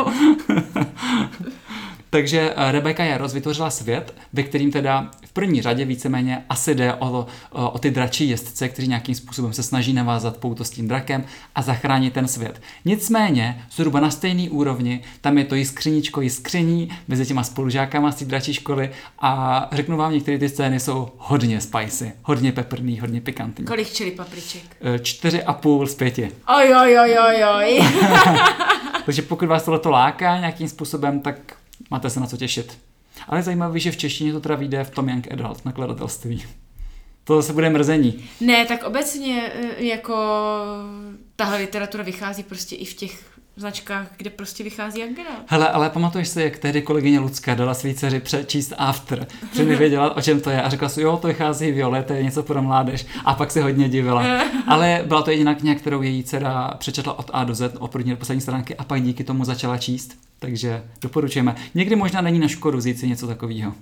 Takže 2.11 2.53
eh, 2.57 2.73
Rebecca 2.73 3.05
Jaros 3.05 3.33
vytvořila 3.35 3.71
svět, 3.71 4.15
ve 4.33 4.43
kterým 4.43 4.73
teda 4.73 5.11
první 5.35 5.63
řadě 5.63 5.85
víceméně 5.85 6.45
asi 6.49 6.75
jde 6.75 6.95
o, 6.95 7.27
o, 7.53 7.71
o 7.71 7.79
ty 7.79 7.91
dračí 7.91 8.29
jezdce, 8.29 8.69
kteří 8.69 8.89
nějakým 8.89 9.15
způsobem 9.15 9.53
se 9.53 9.63
snaží 9.63 9.93
navázat 9.93 10.37
pouto 10.37 10.65
s 10.65 10.71
tím 10.71 10.89
drakem 10.89 11.25
a 11.55 11.63
zachránit 11.63 12.13
ten 12.13 12.29
svět. 12.29 12.63
Nicméně, 12.85 13.65
zhruba 13.73 14.01
na 14.01 14.11
stejné 14.11 14.51
úrovni, 14.51 15.01
tam 15.21 15.39
je 15.39 15.45
to 15.45 15.55
jiskřeníčko 15.55 16.21
jiskření 16.21 16.89
mezi 17.09 17.27
těma 17.27 17.45
spolužákama 17.45 18.13
z 18.13 18.17
té 18.17 18.25
dračí 18.25 18.55
školy 18.55 18.91
a 19.19 19.69
řeknu 19.73 19.97
vám, 19.97 20.13
některé 20.13 20.39
ty 20.39 20.49
scény 20.49 20.81
jsou 20.81 21.09
hodně 21.19 21.61
spicy, 21.61 22.13
hodně 22.23 22.53
peprný, 22.53 23.01
hodně 23.01 23.21
pikantní. 23.21 23.65
Kolik 23.65 23.93
čili 23.93 24.11
papriček? 24.11 24.63
Eh, 24.81 24.99
Čtyři 24.99 25.43
a 25.43 25.53
půl 25.53 25.87
z 25.87 25.95
pěti. 25.95 26.31
Oj, 26.57 26.75
oj, 26.83 26.99
oj, 26.99 27.17
oj, 27.29 27.45
oj. 27.57 27.81
Takže 29.05 29.23
pokud 29.23 29.49
vás 29.49 29.63
tohle 29.63 29.81
láká 29.85 30.39
nějakým 30.39 30.69
způsobem, 30.69 31.21
tak 31.21 31.37
máte 31.91 32.11
se 32.11 32.21
na 32.21 32.27
co 32.27 32.37
těšit. 32.37 32.79
Ale 33.29 33.43
zajímavé, 33.43 33.79
že 33.79 33.91
v 33.91 33.97
češtině 33.97 34.33
to 34.33 34.41
teda 34.41 34.55
vyjde 34.55 34.85
v 34.85 34.91
Tom 34.91 35.09
Young 35.09 35.33
Adult 35.33 35.65
nakladatelství. 35.65 36.45
To 37.25 37.37
zase 37.37 37.53
bude 37.53 37.71
mrzení. 37.71 38.25
Ne, 38.41 38.67
tak 38.67 38.85
obecně 38.85 39.53
eh, 39.55 39.85
jako 39.85 40.17
tahle 41.37 41.59
literatura 41.59 42.05
vychází 42.05 42.43
prostě 42.43 42.77
i 42.77 42.85
v 42.85 42.95
těch 42.95 43.35
značkách, 43.57 44.07
kde 44.17 44.31
prostě 44.31 44.65
vychází 44.65 45.03
Angela. 45.03 45.37
Hele, 45.47 45.69
ale 45.69 45.91
pamatuješ 45.91 46.29
si, 46.29 46.43
jak 46.43 46.59
tehdy 46.59 46.83
kolegyně 46.83 47.21
Lucka 47.21 47.55
dala 47.55 47.75
svý 47.75 47.95
dceři 47.95 48.21
přečíst 48.21 48.73
After, 48.79 49.27
že 49.55 49.65
nevěděla, 49.65 50.17
o 50.17 50.21
čem 50.21 50.41
to 50.41 50.51
je 50.51 50.63
a 50.63 50.69
řekla 50.69 50.89
si, 50.89 51.03
jo, 51.03 51.17
to 51.17 51.29
vychází 51.29 51.73
Violet, 51.73 52.07
to 52.07 52.13
je 52.13 52.23
něco 52.23 52.43
pro 52.43 52.63
mládež 52.63 53.07
a 53.25 53.35
pak 53.35 53.51
se 53.51 53.63
hodně 53.63 53.89
divila. 53.89 54.25
Ale 54.67 55.03
byla 55.07 55.23
to 55.23 55.31
jediná 55.31 55.55
kniha, 55.55 55.75
kterou 55.75 56.03
její 56.03 56.25
dcera 56.25 56.75
přečetla 56.79 57.19
od 57.19 57.31
A 57.33 57.45
do 57.45 57.55
Z, 57.55 57.77
od 57.79 57.91
první 57.91 58.11
do 58.11 58.17
poslední 58.17 58.41
stránky 58.41 58.77
a 58.77 58.85
pak 58.85 59.03
díky 59.03 59.25
tomu 59.25 59.45
začala 59.45 59.79
číst. 59.79 60.19
Takže 60.39 60.85
doporučujeme. 61.03 61.55
Někdy 61.75 61.97
možná 61.97 62.21
není 62.21 62.39
na 62.39 62.49
škodu 62.49 62.79
vzít 62.79 62.99
si 62.99 63.09
něco 63.09 63.27
takového. 63.27 63.75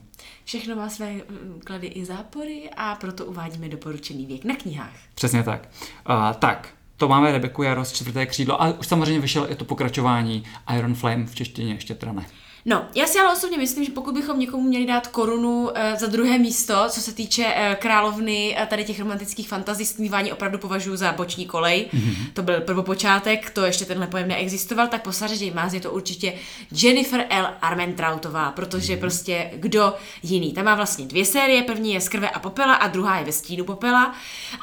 Všechno 0.44 0.76
má 0.76 0.88
své 0.88 1.12
mm, 1.12 1.60
klady 1.64 1.86
i 1.86 2.04
zápory 2.04 2.70
a 2.76 2.94
proto 2.94 3.26
uvádíme 3.26 3.68
doporučený 3.68 4.26
věk 4.26 4.44
na 4.44 4.56
knihách. 4.56 4.96
Přesně 5.14 5.42
tak. 5.42 5.68
Uh, 6.08 6.32
tak, 6.38 6.68
to 6.96 7.08
máme 7.08 7.32
Rebeku 7.32 7.62
Jaros, 7.62 7.92
čtvrté 7.92 8.26
křídlo 8.26 8.62
a 8.62 8.78
už 8.78 8.86
samozřejmě 8.86 9.20
vyšel 9.20 9.46
i 9.50 9.54
to 9.54 9.64
pokračování 9.64 10.44
Iron 10.76 10.94
Flame 10.94 11.26
v 11.26 11.34
češtině 11.34 11.72
ještě 11.74 11.94
teda 11.94 12.12
ne. 12.12 12.26
No, 12.64 12.86
já 12.94 13.06
si 13.06 13.18
ale 13.18 13.32
osobně 13.32 13.58
myslím, 13.58 13.84
že 13.84 13.92
pokud 13.92 14.14
bychom 14.14 14.38
někomu 14.38 14.68
měli 14.68 14.86
dát 14.86 15.06
korunu 15.06 15.62
uh, 15.62 15.70
za 15.98 16.06
druhé 16.06 16.38
místo, 16.38 16.84
co 16.88 17.00
se 17.00 17.14
týče 17.14 17.44
uh, 17.44 17.74
královny 17.74 18.56
uh, 18.60 18.66
tady 18.66 18.84
těch 18.84 18.98
romantických 18.98 19.48
fantazí, 19.48 19.86
smívání 19.86 20.32
opravdu 20.32 20.58
považuji 20.58 20.96
za 20.96 21.12
boční 21.12 21.46
kolej. 21.46 21.86
Mm-hmm. 21.94 22.14
To 22.32 22.42
byl 22.42 22.60
prvopočátek, 22.60 23.50
to 23.50 23.64
ještě 23.64 23.84
tenhle 23.84 24.06
pojem 24.06 24.28
neexistoval, 24.28 24.88
tak 24.88 25.02
po 25.02 25.12
Sarah 25.12 25.40
J. 25.40 25.54
Maas 25.54 25.72
je 25.72 25.80
to 25.80 25.90
určitě 25.90 26.34
Jennifer 26.82 27.26
L. 27.30 27.48
Armentrautová, 27.62 28.50
protože 28.50 28.94
mm-hmm. 28.94 29.00
prostě 29.00 29.50
kdo 29.54 29.94
jiný. 30.22 30.52
Ta 30.52 30.62
má 30.62 30.74
vlastně 30.74 31.06
dvě 31.06 31.24
série, 31.24 31.62
první 31.62 31.92
je 31.94 32.00
z 32.00 32.08
krve 32.08 32.30
a 32.30 32.38
popela 32.38 32.74
a 32.74 32.88
druhá 32.88 33.18
je 33.18 33.24
ve 33.24 33.32
stínu 33.32 33.64
popela 33.64 34.14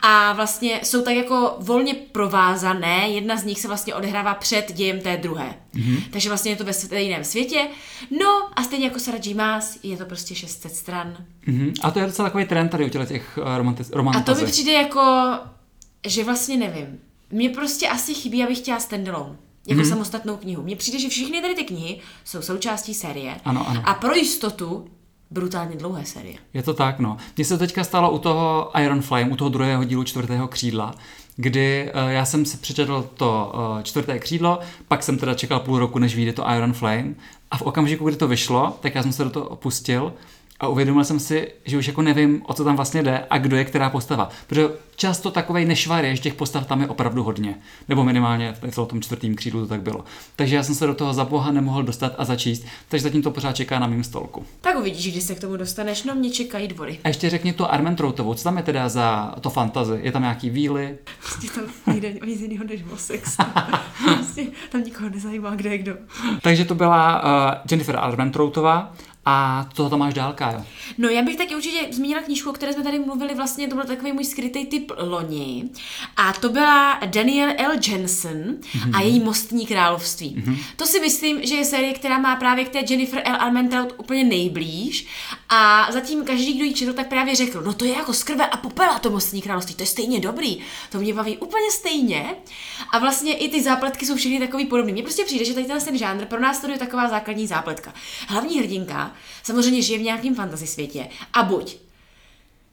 a 0.04 0.34
vlastně 0.34 0.80
jsou 0.84 1.02
tak 1.02 1.16
jako 1.16 1.56
volně 1.60 1.94
provázané, 1.94 3.10
jedna 3.10 3.38
z 3.38 3.44
nich 3.44 3.60
se 3.60 3.68
vlastně 3.68 3.96
odehrává 3.96 4.34
před 4.34 4.72
dějem 4.72 5.02
té 5.02 5.18
druhé. 5.18 5.56
Mm-hmm. 5.76 6.04
Takže 6.12 6.30
vlastně 6.30 6.52
je 6.52 6.56
to 6.56 6.64
ve 6.64 6.74
stejném 6.74 7.24
světě. 7.24 7.68
No 8.20 8.50
a 8.54 8.64
stejně 8.64 8.86
jako 8.86 9.00
Sarah 9.00 9.26
J. 9.26 9.36
Maas 9.36 9.80
je 9.84 9.98
to 9.98 10.06
prostě 10.06 10.36
600 10.36 10.76
stran. 10.76 11.18
Mm-hmm. 11.48 11.74
A 11.82 11.92
to 11.92 12.00
je 12.00 12.06
docela 12.06 12.28
takový 12.28 12.46
trend 12.46 12.70
tady 12.70 12.86
u 12.86 12.90
těchto 12.90 13.06
těch 13.06 13.40
uh, 13.42 13.58
romantic, 13.58 13.92
A 14.16 14.20
to 14.20 14.36
mi 14.36 14.46
přijde 14.46 14.72
jako, 14.72 15.34
že 16.08 16.24
vlastně 16.24 16.58
nevím. 16.58 17.00
Mně 17.32 17.50
prostě 17.50 17.88
asi 17.88 18.14
chybí, 18.14 18.44
abych 18.44 18.58
chtěla 18.58 18.80
standalone. 18.80 19.36
Jako 19.68 19.82
mm-hmm. 19.82 19.90
samostatnou 19.90 20.38
knihu. 20.38 20.64
Mně 20.64 20.76
přijde, 20.76 21.00
že 21.00 21.10
všechny 21.10 21.42
tady 21.42 21.56
ty 21.56 21.64
knihy 21.64 22.00
jsou 22.26 22.42
součástí 22.42 22.94
série. 22.94 23.36
Ano, 23.46 23.70
ano. 23.70 23.84
A 23.86 23.94
pro 23.94 24.16
jistotu 24.16 24.88
brutálně 25.32 25.76
dlouhé 25.76 26.06
série. 26.06 26.38
Je 26.54 26.64
to 26.64 26.74
tak, 26.74 27.00
no. 27.00 27.18
Mně 27.38 27.46
se 27.46 27.58
teďka 27.58 27.84
stalo 27.84 28.12
u 28.12 28.20
toho 28.20 28.72
Iron 28.84 29.02
Flame, 29.02 29.30
u 29.30 29.36
toho 29.36 29.50
druhého 29.50 29.84
dílu 29.84 30.04
čtvrtého 30.04 30.48
křídla, 30.48 30.96
kdy 31.42 31.92
uh, 31.94 32.10
já 32.10 32.26
jsem 32.26 32.46
si 32.46 32.58
přečetl 32.58 33.10
to 33.14 33.52
uh, 33.56 33.82
čtvrté 33.82 34.20
křídlo, 34.20 34.60
pak 34.88 35.04
jsem 35.04 35.18
teda 35.18 35.34
čekal 35.34 35.60
půl 35.60 35.80
roku, 35.80 36.00
než 36.00 36.16
vyjde 36.16 36.34
to 36.34 36.46
Iron 36.56 36.74
Flame. 36.74 37.14
A 37.52 37.58
v 37.58 37.62
okamžiku, 37.62 38.06
kdy 38.06 38.16
to 38.16 38.28
vyšlo, 38.28 38.78
tak 38.82 38.96
já 38.96 39.04
jsem 39.04 39.14
se 39.14 39.24
do 39.24 39.30
toho 39.30 39.46
opustil 39.46 40.14
a 40.60 40.68
uvědomil 40.68 41.04
jsem 41.04 41.20
si, 41.20 41.48
že 41.66 41.78
už 41.78 41.88
jako 41.88 42.02
nevím, 42.02 42.42
o 42.46 42.54
co 42.54 42.64
tam 42.64 42.76
vlastně 42.76 43.04
jde 43.04 43.26
a 43.30 43.38
kdo 43.38 43.58
je 43.58 43.66
která 43.66 43.90
postava. 43.90 44.30
Protože 44.48 44.70
často 44.96 45.32
takovej 45.32 45.66
nešvar 45.66 46.06
je, 46.06 46.16
že 46.16 46.22
těch 46.22 46.34
postav 46.34 46.66
tam 46.66 46.82
je 46.82 46.88
opravdu 46.88 47.24
hodně. 47.24 47.56
Nebo 47.90 48.04
minimálně 48.04 48.54
v 48.70 48.86
tom 48.86 49.02
čtvrtém 49.02 49.36
křídlu 49.36 49.62
to 49.62 49.68
tak 49.68 49.82
bylo. 49.82 50.04
Takže 50.36 50.56
já 50.56 50.64
jsem 50.64 50.76
se 50.76 50.88
do 50.88 50.94
toho 50.94 51.14
za 51.14 51.26
boha 51.26 51.52
nemohl 51.52 51.84
dostat 51.84 52.16
a 52.18 52.26
začíst, 52.26 52.66
takže 52.88 53.04
zatím 53.04 53.22
to 53.22 53.32
pořád 53.32 53.56
čeká 53.56 53.80
na 53.80 53.88
mým 53.88 54.04
stolku. 54.04 54.46
Tak 54.62 54.80
uvidíš, 54.80 55.12
když 55.12 55.24
se 55.24 55.36
k 55.36 55.40
tomu 55.40 55.58
dostaneš, 55.58 56.04
no 56.04 56.16
mě 56.16 56.30
čekají 56.30 56.68
dvory. 56.68 57.00
A 57.04 57.08
ještě 57.08 57.30
řekni 57.30 57.54
to 57.54 57.74
Armentroutovou, 57.74 58.34
co 58.34 58.44
tam 58.44 58.58
je 58.58 58.64
teda 58.64 58.90
za 58.90 59.36
to 59.42 59.50
fantazy? 59.50 60.00
Je 60.02 60.12
tam 60.12 60.22
nějaký 60.22 60.50
víly? 60.50 60.98
Prostě 61.20 61.48
tam 61.48 61.64
nejde 61.88 62.14
nic 62.26 62.42
jiného 62.42 62.64
než 62.64 62.84
o 62.94 62.98
sex. 62.98 63.38
prostě 64.16 64.48
tam 64.72 64.84
nikoho 64.84 65.10
nezajímá, 65.10 65.56
kde 65.56 65.70
je 65.70 65.78
kdo. 65.78 65.94
Takže 66.42 66.66
to 66.66 66.76
byla 66.76 67.24
uh, 67.24 67.30
Jennifer 67.72 67.98
Armentroutová. 67.98 68.94
A 69.26 69.68
co 69.74 69.90
tam 69.90 70.00
máš 70.00 70.14
dál, 70.14 70.34
Kájo? 70.34 70.66
No 70.98 71.10
já 71.10 71.22
bych 71.22 71.38
taky 71.38 71.56
určitě 71.56 71.88
zmínila 71.92 72.22
knížku, 72.22 72.50
o 72.50 72.54
které 72.54 72.74
jsme 72.74 72.84
tady 72.84 73.00
mluvili, 73.00 73.36
vlastně 73.36 73.68
to 73.68 73.76
byl 73.76 73.84
takový 73.84 74.12
můj 74.12 74.26
skrytý 74.26 74.66
typ 74.66 74.92
loni. 74.98 75.70
A 76.18 76.34
to 76.34 76.50
byla 76.50 77.00
Daniel 77.06 77.54
L. 77.58 77.72
Jensen 77.88 78.58
mm-hmm. 78.62 78.98
a 78.98 79.02
její 79.02 79.20
Mostní 79.20 79.66
království. 79.66 80.36
Mm-hmm. 80.36 80.58
To 80.76 80.86
si 80.86 81.00
myslím, 81.00 81.46
že 81.46 81.56
je 81.56 81.66
série, 81.66 81.94
která 81.94 82.20
má 82.20 82.36
právě 82.36 82.66
k 82.66 82.70
té 82.70 82.80
Jennifer 82.90 83.22
L. 83.26 83.36
Armentrout 83.40 83.94
úplně 83.98 84.24
nejblíž. 84.24 85.08
A 85.50 85.92
zatím 85.92 86.26
každý, 86.26 86.54
kdo 86.54 86.66
ji 86.66 86.74
četl, 86.74 86.94
tak 86.94 87.08
právě 87.08 87.36
řekl, 87.36 87.62
no 87.62 87.74
to 87.74 87.86
je 87.86 87.94
jako 87.94 88.14
skrve 88.14 88.46
a 88.46 88.58
popela 88.58 89.00
to 89.00 89.10
Mostní 89.10 89.42
království, 89.42 89.76
to 89.76 89.84
je 89.84 89.88
stejně 89.88 90.20
dobrý, 90.20 90.60
to 90.92 90.98
mě 90.98 91.14
baví 91.14 91.38
úplně 91.38 91.72
stejně. 91.72 92.36
A 92.92 93.00
vlastně 93.00 93.38
i 93.38 93.50
ty 93.50 93.64
zápletky 93.64 94.06
jsou 94.06 94.16
všechny 94.16 94.40
takový 94.40 94.66
podobný. 94.66 94.94
Mně 94.94 95.04
prostě 95.04 95.26
přijde, 95.26 95.46
že 95.46 95.54
tady 95.54 95.68
ten 95.86 95.98
žánr 95.98 96.26
pro 96.26 96.40
nás 96.40 96.60
to 96.60 96.72
je 96.72 96.78
taková 96.78 97.10
základní 97.10 97.48
zápletka. 97.48 97.94
Hlavní 98.28 98.60
hrdinka 98.60 99.12
samozřejmě 99.44 99.82
žije 99.82 100.00
v 100.00 100.04
nějakém 100.04 100.36
fantasy 100.36 100.68
světě 100.68 101.08
a 101.34 101.44
buď 101.44 101.78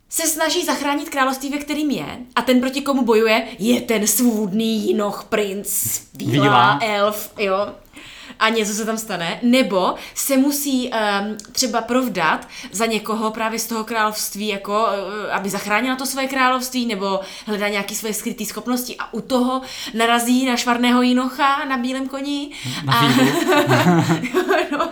se 0.09 0.27
snaží 0.27 0.65
zachránit 0.65 1.11
království, 1.11 1.49
ve 1.49 1.59
kterým 1.59 1.91
je, 1.91 2.19
a 2.37 2.43
ten 2.43 2.61
proti 2.61 2.81
komu 2.81 3.05
bojuje, 3.05 3.47
je 3.59 3.81
ten 3.81 4.07
svůdný 4.07 4.87
jinoch, 4.87 5.25
princ, 5.29 6.01
víla, 6.15 6.79
elf, 6.83 7.33
jo, 7.39 7.75
a 8.39 8.49
něco 8.49 8.73
se 8.73 8.85
tam 8.85 8.99
stane, 8.99 9.39
nebo 9.43 9.95
se 10.15 10.37
musí 10.37 10.91
um, 10.91 11.37
třeba 11.53 11.81
provdat 11.81 12.49
za 12.73 12.87
někoho 12.87 13.31
právě 13.31 13.59
z 13.59 13.67
toho 13.67 13.85
království, 13.85 14.49
jako 14.49 14.73
uh, 14.73 15.35
aby 15.35 15.51
zachránila 15.51 15.97
to 15.97 16.07
své 16.07 16.27
království, 16.27 16.87
nebo 16.87 17.21
hledá 17.47 17.69
nějaké 17.69 17.95
své 17.95 18.13
skryté 18.13 18.45
schopnosti 18.45 18.97
a 18.99 19.15
u 19.15 19.21
toho 19.21 19.63
narazí 19.95 20.47
na 20.47 20.57
švarného 20.57 21.03
jinocha 21.03 21.65
na 21.65 21.77
bílém 21.77 22.09
koni. 22.09 22.51
Na 22.85 22.93
a, 22.93 23.03
no, 24.73 24.89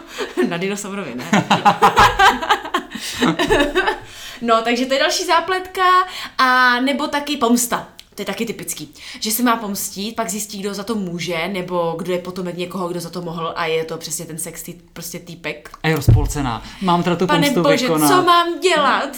na 0.49 0.57
dinosaurovi, 0.57 1.15
ne? 1.15 1.25
no, 4.41 4.63
takže 4.63 4.87
to 4.87 4.95
je 4.95 5.01
další 5.01 5.25
zápletka 5.25 5.83
a 6.39 6.81
nebo 6.81 7.07
taky 7.07 7.37
pomsta. 7.37 7.94
To 8.15 8.23
je 8.23 8.27
taky 8.27 8.47
typický. 8.47 8.95
Že 9.21 9.31
se 9.31 9.43
má 9.43 9.57
pomstít, 9.57 10.17
pak 10.17 10.31
zjistí, 10.31 10.59
kdo 10.59 10.75
za 10.75 10.85
to 10.85 10.95
může, 10.95 11.49
nebo 11.49 11.95
kdo 11.99 12.13
je 12.13 12.19
potomek 12.19 12.57
někoho, 12.57 12.89
kdo 12.89 13.01
za 13.01 13.11
to 13.11 13.23
mohl 13.23 13.53
a 13.57 13.67
je 13.67 13.85
to 13.85 13.99
přesně 13.99 14.25
ten 14.25 14.39
sexy 14.39 14.81
prostě 14.93 15.19
týpek. 15.19 15.71
A 15.83 15.89
je 15.89 15.97
rozpolcená. 15.97 16.63
Mám 16.83 17.03
teda 17.03 17.17
tu 17.17 17.27
Pane 17.27 17.41
pomstu 17.41 17.63
bože, 17.63 17.87
vykonat. 17.87 18.11
co 18.11 18.23
mám 18.23 18.61
dělat? 18.61 19.17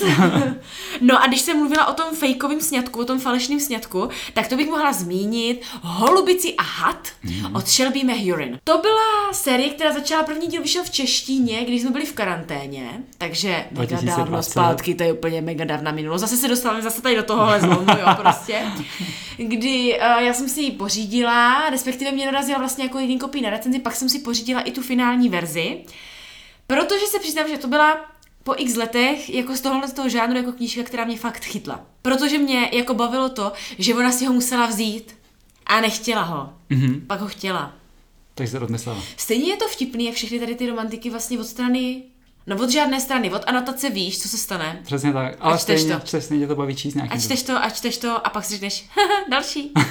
no 1.00 1.22
a 1.22 1.26
když 1.26 1.40
jsem 1.40 1.56
mluvila 1.56 1.86
o 1.86 1.92
tom 1.92 2.16
fejkovém 2.16 2.60
sňatku, 2.60 3.00
o 3.00 3.04
tom 3.04 3.20
falešném 3.20 3.60
sňatku, 3.60 4.08
tak 4.34 4.48
to 4.48 4.56
bych 4.56 4.70
mohla 4.70 4.92
zmínit 4.92 5.62
Holubici 5.82 6.54
a 6.54 6.62
had 6.62 7.08
mm. 7.22 7.56
od 7.56 7.68
Shelby 7.68 8.04
Mahurin. 8.04 8.58
To 8.64 8.78
byla 8.78 9.32
série, 9.32 9.70
která 9.70 9.92
začala 9.92 10.22
první 10.22 10.46
díl 10.46 10.62
vyšel 10.62 10.84
v 10.84 10.90
češtině, 10.90 11.64
když 11.64 11.82
jsme 11.82 11.90
byli 11.90 12.06
v 12.06 12.12
karanténě, 12.12 12.90
takže 13.18 13.48
mega 13.48 13.96
2020. 13.96 14.16
dávno 14.16 14.42
zpátky, 14.42 14.94
to 14.94 15.02
je 15.02 15.12
úplně 15.12 15.40
mega 15.42 15.64
dávna 15.64 15.92
minulost. 15.92 16.20
Zase 16.20 16.36
se 16.36 16.48
dostáváme 16.48 16.82
zase 16.82 17.02
tady 17.02 17.16
do 17.16 17.22
tohohle 17.22 17.60
zlomu, 17.60 17.86
jo, 18.00 18.06
prostě. 18.16 18.62
Kdy 19.36 19.98
uh, 19.98 20.22
já 20.22 20.32
jsem 20.32 20.48
si 20.48 20.60
ji 20.60 20.70
pořídila, 20.70 21.70
respektive 21.70 22.12
mě 22.12 22.24
dorazila 22.24 22.58
vlastně 22.58 22.84
jako 22.84 22.98
jedin 22.98 23.18
kopii 23.18 23.42
na 23.42 23.50
recenzi, 23.50 23.78
pak 23.78 23.96
jsem 23.96 24.08
si 24.08 24.18
pořídila 24.18 24.60
i 24.60 24.70
tu 24.70 24.82
finální 24.82 25.28
verzi, 25.28 25.84
protože 26.66 27.06
se 27.06 27.18
přiznám, 27.18 27.48
že 27.48 27.58
to 27.58 27.68
byla 27.68 28.16
po 28.42 28.54
x 28.56 28.76
letech 28.76 29.30
jako 29.30 29.56
z 29.56 29.60
tohohle 29.60 29.88
z 29.88 29.92
toho 29.92 30.08
žánru 30.08 30.36
jako 30.36 30.52
knížka, 30.52 30.82
která 30.82 31.04
mě 31.04 31.18
fakt 31.18 31.44
chytla. 31.44 31.86
Protože 32.02 32.38
mě 32.38 32.70
jako 32.72 32.94
bavilo 32.94 33.28
to, 33.28 33.52
že 33.78 33.94
ona 33.94 34.12
si 34.12 34.26
ho 34.26 34.32
musela 34.32 34.66
vzít 34.66 35.14
a 35.66 35.80
nechtěla 35.80 36.22
ho. 36.22 36.52
Mhm. 36.70 37.04
Pak 37.06 37.20
ho 37.20 37.28
chtěla. 37.28 37.74
Takže 38.34 38.50
se 38.50 38.58
rozmyslela. 38.58 39.02
Stejně 39.16 39.50
je 39.50 39.56
to 39.56 39.68
vtipný, 39.68 40.04
jak 40.04 40.14
všechny 40.14 40.38
tady 40.38 40.54
ty 40.54 40.66
romantiky 40.66 41.10
vlastně 41.10 41.38
od 41.38 41.44
strany, 41.44 42.02
no 42.46 42.56
od 42.56 42.70
žádné 42.70 43.00
strany, 43.00 43.30
od 43.32 43.42
anotace 43.46 43.90
víš, 43.90 44.22
co 44.22 44.28
se 44.28 44.38
stane. 44.38 44.80
Přesně 44.84 45.12
tak. 45.12 45.36
Ale 45.40 45.54
A 45.54 45.56
čteš 45.58 45.80
stejně, 45.80 45.96
to. 45.96 46.04
přesně 46.04 46.38
tě 46.38 46.46
to 46.46 46.56
baví 46.56 46.76
číst 46.76 46.94
nějaký 46.94 47.12
A 47.14 47.20
čteš 47.20 47.42
to, 47.42 47.56
a 47.64 47.70
čteš 47.70 47.98
to 47.98 48.26
a 48.26 48.30
pak 48.30 48.44
si 48.44 48.52
řekneš, 48.52 48.84
další. 49.30 49.72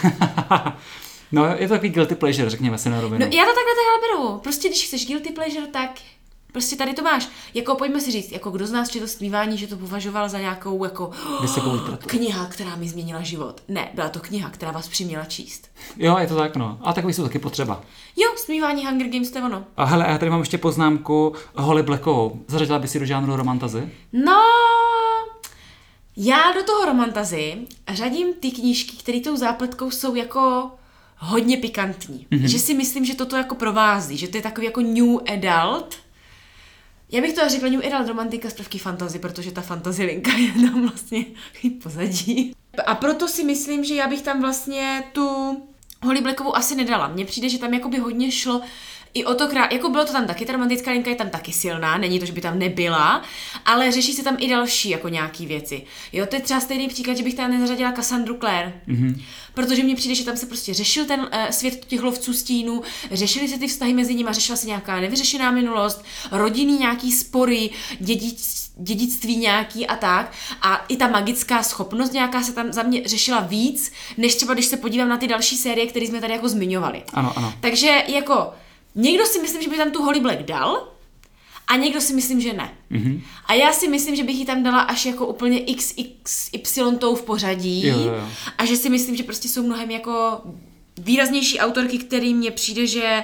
No, 1.31 1.45
je 1.45 1.67
to 1.67 1.73
takový 1.73 1.89
guilty 1.89 2.15
pleasure, 2.15 2.49
řekněme 2.49 2.77
si 2.77 2.89
na 2.89 3.01
rovinu. 3.01 3.25
No 3.25 3.31
já 3.37 3.43
to 3.45 3.51
takhle 3.51 3.73
takhle 3.75 4.07
beru. 4.23 4.39
Prostě 4.39 4.67
když 4.69 4.85
chceš 4.87 5.07
guilty 5.07 5.29
pleasure, 5.31 5.67
tak 5.67 5.89
prostě 6.55 6.75
tady 6.75 6.93
to 6.93 7.01
máš. 7.01 7.29
Jako 7.53 7.75
pojďme 7.75 8.01
si 8.01 8.11
říct, 8.11 8.31
jako 8.31 8.51
kdo 8.51 8.67
z 8.67 8.71
nás 8.71 8.89
četl 8.89 9.07
zpívání, 9.07 9.57
že 9.57 9.67
to 9.67 9.77
považoval 9.77 10.29
za 10.29 10.39
nějakou 10.39 10.83
jako 10.83 11.11
literaturu. 11.41 11.97
kniha, 12.05 12.45
která 12.45 12.75
mi 12.75 12.89
změnila 12.89 13.21
život. 13.21 13.61
Ne, 13.67 13.89
byla 13.93 14.09
to 14.09 14.19
kniha, 14.19 14.49
která 14.49 14.71
vás 14.71 14.87
přiměla 14.87 15.25
číst. 15.25 15.67
Jo, 15.97 16.17
je 16.17 16.27
to 16.27 16.35
tak, 16.35 16.55
no. 16.55 16.79
A 16.81 16.93
takový 16.93 17.13
jsou 17.13 17.23
taky 17.23 17.39
potřeba. 17.39 17.81
Jo, 18.17 18.29
zpívání 18.37 18.85
Hunger 18.85 19.07
Games, 19.07 19.31
to 19.31 19.37
je 19.37 19.43
ono. 19.43 19.65
A 19.77 19.83
hele, 19.83 20.05
já 20.07 20.17
tady 20.17 20.29
mám 20.29 20.39
ještě 20.39 20.57
poznámku 20.57 21.33
Holly 21.55 21.83
Blackovou. 21.83 22.39
Zařadila 22.47 22.79
by 22.79 22.87
si 22.87 22.99
do 22.99 23.05
žánru 23.05 23.35
romantazy? 23.35 23.89
No, 24.13 24.41
já 26.17 26.51
do 26.55 26.63
toho 26.63 26.85
romantazy 26.85 27.57
řadím 27.93 28.33
ty 28.33 28.51
knížky, 28.51 28.97
které 28.97 29.19
tou 29.19 29.35
zápletkou 29.35 29.91
jsou 29.91 30.15
jako 30.15 30.71
hodně 31.17 31.57
pikantní. 31.57 32.27
Mm-hmm. 32.31 32.45
Že 32.45 32.59
si 32.59 32.73
myslím, 32.73 33.05
že 33.05 33.15
toto 33.15 33.35
jako 33.35 33.55
provází, 33.55 34.17
že 34.17 34.27
to 34.27 34.37
je 34.37 34.43
takový 34.43 34.65
jako 34.65 34.81
new 34.81 35.17
adult. 35.33 36.04
Já 37.15 37.21
bych 37.21 37.33
to 37.33 37.49
řekla 37.49 37.69
new 37.69 37.85
adult 37.85 38.07
romantika 38.07 38.49
z 38.49 38.53
prvky 38.53 38.77
fantasy, 38.77 39.19
protože 39.19 39.51
ta 39.51 39.61
fantasy 39.61 40.03
linka 40.03 40.31
je 40.31 40.51
tam 40.53 40.81
vlastně 40.81 41.25
pozadí. 41.83 42.55
A 42.85 42.95
proto 42.95 43.27
si 43.27 43.43
myslím, 43.43 43.83
že 43.83 43.95
já 43.95 44.07
bych 44.07 44.21
tam 44.21 44.41
vlastně 44.41 45.03
tu 45.11 45.27
Holly 46.03 46.21
Blackovou 46.21 46.55
asi 46.55 46.75
nedala. 46.75 47.07
Mně 47.07 47.25
přijde, 47.25 47.49
že 47.49 47.59
tam 47.59 47.73
jakoby 47.73 47.97
hodně 47.97 48.31
šlo 48.31 48.61
i 49.15 49.25
o 49.25 49.33
to 49.33 49.47
krát, 49.47 49.71
jako 49.71 49.89
bylo 49.89 50.05
to 50.05 50.11
tam 50.11 50.27
taky, 50.27 50.45
ta 50.45 50.53
romantická 50.53 50.91
linka 50.91 51.09
je 51.09 51.15
tam 51.15 51.29
taky 51.29 51.53
silná, 51.53 51.97
není 51.97 52.19
to, 52.19 52.25
že 52.25 52.33
by 52.33 52.41
tam 52.41 52.59
nebyla, 52.59 53.21
ale 53.65 53.91
řeší 53.91 54.13
se 54.13 54.23
tam 54.23 54.35
i 54.39 54.49
další 54.49 54.89
jako 54.89 55.09
nějaký 55.09 55.45
věci. 55.45 55.83
Jo, 56.13 56.25
to 56.25 56.35
je 56.35 56.41
třeba 56.41 56.59
stejný 56.59 56.87
příklad, 56.87 57.17
že 57.17 57.23
bych 57.23 57.33
tam 57.33 57.51
nezařadila 57.51 57.91
Cassandru 57.91 58.37
Clare, 58.37 58.81
mm-hmm. 58.87 59.21
protože 59.53 59.83
mně 59.83 59.95
přijde, 59.95 60.15
že 60.15 60.25
tam 60.25 60.37
se 60.37 60.45
prostě 60.45 60.73
řešil 60.73 61.05
ten 61.05 61.19
uh, 61.19 61.49
svět 61.49 61.85
těch 61.85 62.01
lovců 62.01 62.33
stínu, 62.33 62.81
řešily 63.11 63.47
se 63.47 63.59
ty 63.59 63.67
vztahy 63.67 63.93
mezi 63.93 64.15
nimi, 64.15 64.29
řešila 64.33 64.55
se 64.55 64.67
nějaká 64.67 64.99
nevyřešená 64.99 65.51
minulost, 65.51 66.05
rodinný 66.31 66.79
nějaký 66.79 67.11
spory, 67.11 67.69
dědic, 67.99 68.71
dědictví 68.77 69.37
nějaký 69.37 69.87
a 69.87 69.95
tak. 69.95 70.31
A 70.61 70.85
i 70.87 70.97
ta 70.97 71.07
magická 71.07 71.63
schopnost 71.63 72.13
nějaká 72.13 72.43
se 72.43 72.53
tam 72.53 72.73
za 72.73 72.83
mě 72.83 73.01
řešila 73.05 73.39
víc, 73.39 73.91
než 74.17 74.35
třeba 74.35 74.53
když 74.53 74.65
se 74.65 74.77
podívám 74.77 75.09
na 75.09 75.17
ty 75.17 75.27
další 75.27 75.57
série, 75.57 75.87
které 75.87 76.05
jsme 76.05 76.21
tady 76.21 76.33
jako 76.33 76.49
zmiňovali. 76.49 77.03
Ano, 77.13 77.33
ano. 77.35 77.53
Takže 77.61 78.03
jako 78.07 78.53
někdo 78.95 79.25
si 79.25 79.41
myslím, 79.41 79.61
že 79.61 79.69
by 79.69 79.77
tam 79.77 79.91
tu 79.91 80.03
Holly 80.03 80.19
Black 80.19 80.43
dal, 80.43 80.87
a 81.67 81.75
někdo 81.75 82.01
si 82.01 82.13
myslím, 82.13 82.41
že 82.41 82.53
ne. 82.53 82.73
Mm-hmm. 82.91 83.21
A 83.45 83.53
já 83.53 83.73
si 83.73 83.87
myslím, 83.87 84.15
že 84.15 84.23
bych 84.23 84.35
ji 84.35 84.45
tam 84.45 84.63
dala 84.63 84.81
až 84.81 85.05
jako 85.05 85.27
úplně 85.27 85.59
XXY 85.59 86.81
tou 86.99 87.15
v 87.15 87.23
pořadí. 87.23 87.87
Jo, 87.87 87.97
jo, 87.97 88.05
jo. 88.05 88.29
A 88.57 88.65
že 88.65 88.75
si 88.75 88.89
myslím, 88.89 89.15
že 89.15 89.23
prostě 89.23 89.47
jsou 89.47 89.63
mnohem 89.63 89.91
jako 89.91 90.41
výraznější 90.97 91.59
autorky, 91.59 91.97
který 91.97 92.33
mně 92.33 92.51
přijde, 92.51 92.87
že 92.87 93.23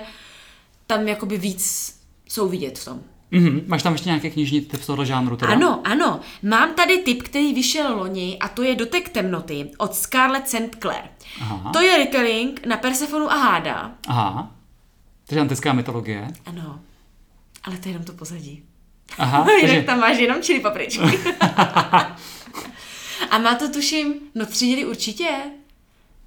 tam 0.87 1.07
jakoby 1.07 1.37
víc 1.37 1.95
jsou 2.29 2.49
vidět 2.49 2.79
v 2.79 2.85
tom. 2.85 2.99
Mhm. 3.31 3.63
Máš 3.67 3.83
tam 3.83 3.93
ještě 3.93 4.09
nějaké 4.09 4.29
knižní 4.29 4.61
typ 4.61 4.81
z 4.81 4.85
tohoto 4.85 5.05
žánru? 5.05 5.37
Teda? 5.37 5.53
Ano, 5.53 5.81
ano. 5.83 6.19
Mám 6.43 6.73
tady 6.73 6.97
tip, 6.97 7.23
který 7.23 7.53
vyšel 7.53 7.97
loni 7.97 8.37
a 8.39 8.47
to 8.47 8.63
je 8.63 8.75
Dotek 8.75 9.09
temnoty 9.09 9.71
od 9.77 9.95
Scarlett 9.95 10.49
St. 10.49 10.75
Clair. 10.81 11.03
Aha. 11.41 11.71
To 11.71 11.81
je 11.81 11.97
retelling 11.97 12.65
na 12.65 12.77
Persefonu 12.77 13.31
a 13.31 13.35
Háda. 13.35 13.95
Aha. 14.07 14.55
Takže 15.31 15.41
antická 15.41 15.73
mytologie. 15.73 16.27
Ano, 16.45 16.79
ale 17.63 17.77
to 17.77 17.87
je 17.87 17.91
jenom 17.91 18.05
to 18.05 18.13
pozadí. 18.13 18.63
Aha. 19.17 19.45
Jinak 19.49 19.61
takže, 19.61 19.83
tam 19.83 19.99
máš 19.99 20.17
jenom 20.17 20.41
čili 20.41 20.59
papričky. 20.59 21.03
a 23.29 23.37
má 23.37 23.55
to 23.55 23.69
tuším, 23.69 24.13
no 24.35 24.45
tři 24.45 24.65
díly 24.65 24.85
určitě. 24.85 25.29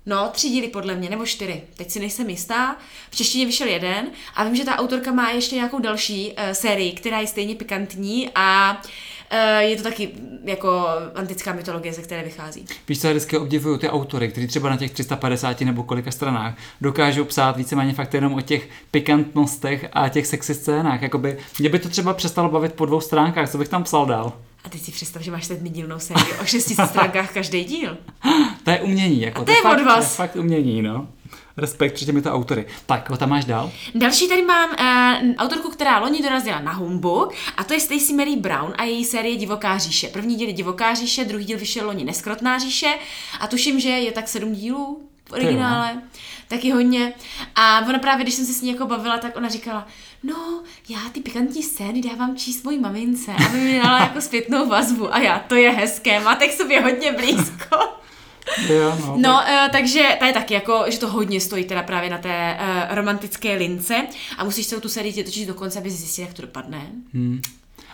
No, 0.06 0.28
tři 0.32 0.48
díly 0.48 0.68
podle 0.68 0.94
mě, 0.94 1.10
nebo 1.10 1.26
čtyři. 1.26 1.62
Teď 1.76 1.90
si 1.90 2.00
nejsem 2.00 2.30
jistá. 2.30 2.76
V 3.10 3.16
češtině 3.16 3.46
vyšel 3.46 3.68
jeden 3.68 4.06
a 4.34 4.44
vím, 4.44 4.56
že 4.56 4.64
ta 4.64 4.78
autorka 4.78 5.12
má 5.12 5.30
ještě 5.30 5.56
nějakou 5.56 5.78
další 5.78 6.32
uh, 6.32 6.50
sérii, 6.52 6.92
která 6.92 7.20
je 7.20 7.26
stejně 7.26 7.54
pikantní 7.54 8.30
a 8.34 8.80
uh, 9.32 9.38
je 9.58 9.76
to 9.76 9.82
taky 9.82 10.10
jako 10.44 10.86
antická 11.14 11.52
mytologie, 11.52 11.94
ze 11.94 12.02
které 12.02 12.22
vychází. 12.22 12.64
Víš, 12.88 13.00
co 13.00 13.10
vždycky 13.10 13.38
obdivuju 13.38 13.78
ty 13.78 13.88
autory, 13.90 14.28
kteří 14.28 14.46
třeba 14.46 14.70
na 14.70 14.76
těch 14.76 14.90
350 14.90 15.60
nebo 15.60 15.82
kolika 15.82 16.10
stranách 16.10 16.54
dokážou 16.80 17.24
psát 17.24 17.56
víceméně 17.56 17.92
fakt 17.92 18.14
jenom 18.14 18.34
o 18.34 18.40
těch 18.40 18.68
pikantnostech 18.90 19.88
a 19.92 20.08
těch 20.08 20.26
sexy 20.26 20.54
scénách. 20.54 21.02
Jakoby, 21.02 21.38
mě 21.58 21.68
by 21.68 21.78
to 21.78 21.88
třeba 21.88 22.14
přestalo 22.14 22.48
bavit 22.48 22.72
po 22.72 22.86
dvou 22.86 23.00
stránkách, 23.00 23.50
co 23.50 23.58
bych 23.58 23.68
tam 23.68 23.84
psal 23.84 24.06
dál. 24.06 24.32
A 24.64 24.68
teď 24.68 24.80
si 24.80 24.92
představ, 24.92 25.22
že 25.22 25.30
máš 25.30 25.44
sedmidílnou 25.44 25.98
sérii 25.98 26.32
o 26.42 26.44
600 26.44 26.88
stránkách 26.88 27.32
každý 27.32 27.64
díl. 27.64 27.98
To 28.64 28.70
je 28.70 28.80
umění, 28.80 29.20
jako 29.20 29.40
A 29.40 29.44
to 29.44 29.50
je 29.50 29.62
fakt, 29.62 29.78
od 29.78 29.84
vás. 29.84 30.16
To 30.16 30.22
je 30.22 30.28
fakt 30.28 30.36
umění, 30.36 30.82
no. 30.82 31.08
Respekt 31.56 31.94
před 31.94 32.04
těmito 32.04 32.32
autory. 32.32 32.66
Tak, 32.86 33.10
ho 33.10 33.16
tam 33.16 33.28
máš 33.28 33.44
dál? 33.44 33.72
Další 33.94 34.28
tady 34.28 34.42
mám 34.42 34.70
uh, 34.70 35.34
autorku, 35.38 35.70
která 35.70 35.98
loni 35.98 36.22
dorazila 36.22 36.60
na 36.60 36.72
Humbu 36.72 37.28
a 37.56 37.64
to 37.64 37.74
je 37.74 37.80
Stacey 37.80 38.16
Mary 38.16 38.36
Brown 38.36 38.72
a 38.78 38.84
její 38.84 39.04
série 39.04 39.36
Divoká 39.36 39.78
říše. 39.78 40.08
První 40.08 40.36
díl 40.36 40.48
je 40.48 40.54
Divoká 40.54 40.94
říše, 40.94 41.24
druhý 41.24 41.44
díl 41.44 41.58
vyšel 41.58 41.86
loni 41.86 42.04
Neskrotná 42.04 42.58
říše 42.58 42.94
a 43.40 43.46
tuším, 43.46 43.80
že 43.80 43.88
je 43.88 44.12
tak 44.12 44.28
sedm 44.28 44.52
dílů 44.52 45.08
v 45.28 45.32
originále. 45.32 46.02
Taky 46.48 46.70
hodně. 46.70 47.12
A 47.54 47.80
ona 47.88 47.98
právě, 47.98 48.24
když 48.24 48.34
jsem 48.34 48.44
se 48.46 48.52
s 48.52 48.62
ní 48.62 48.70
jako 48.70 48.86
bavila, 48.86 49.18
tak 49.18 49.36
ona 49.36 49.48
říkala, 49.48 49.86
no, 50.24 50.62
já 50.88 50.98
ty 51.12 51.20
pikantní 51.20 51.62
scény 51.62 52.02
dávám 52.02 52.36
číst 52.36 52.64
mojí 52.64 52.78
mamince, 52.78 53.32
aby 53.46 53.58
mi 53.58 53.80
dala 53.82 53.98
jako 53.98 54.20
zpětnou 54.20 54.68
vazbu. 54.68 55.14
A 55.14 55.18
já, 55.18 55.38
to 55.38 55.54
je 55.54 55.70
hezké, 55.70 56.20
máte 56.20 56.48
k 56.48 56.52
sobě 56.52 56.80
hodně 56.80 57.12
blízko. 57.12 57.76
Jo, 58.68 58.96
no, 59.00 59.14
No, 59.18 59.32
uh, 59.32 59.70
takže 59.72 60.16
to 60.18 60.24
je 60.24 60.32
taky 60.32 60.54
jako, 60.54 60.84
že 60.88 60.98
to 60.98 61.08
hodně 61.08 61.40
stojí 61.40 61.64
teda 61.64 61.82
právě 61.82 62.10
na 62.10 62.18
té 62.18 62.58
uh, 62.60 62.94
romantické 62.94 63.54
lince 63.54 64.06
a 64.38 64.44
musíš 64.44 64.66
celou 64.66 64.80
tu 64.80 64.88
sérii 64.88 65.24
točit 65.24 65.48
do 65.48 65.54
konce, 65.54 65.78
aby 65.78 65.90
zjistil, 65.90 66.24
jak 66.24 66.34
to 66.34 66.42
dopadne. 66.42 66.86
Hmm. 67.14 67.40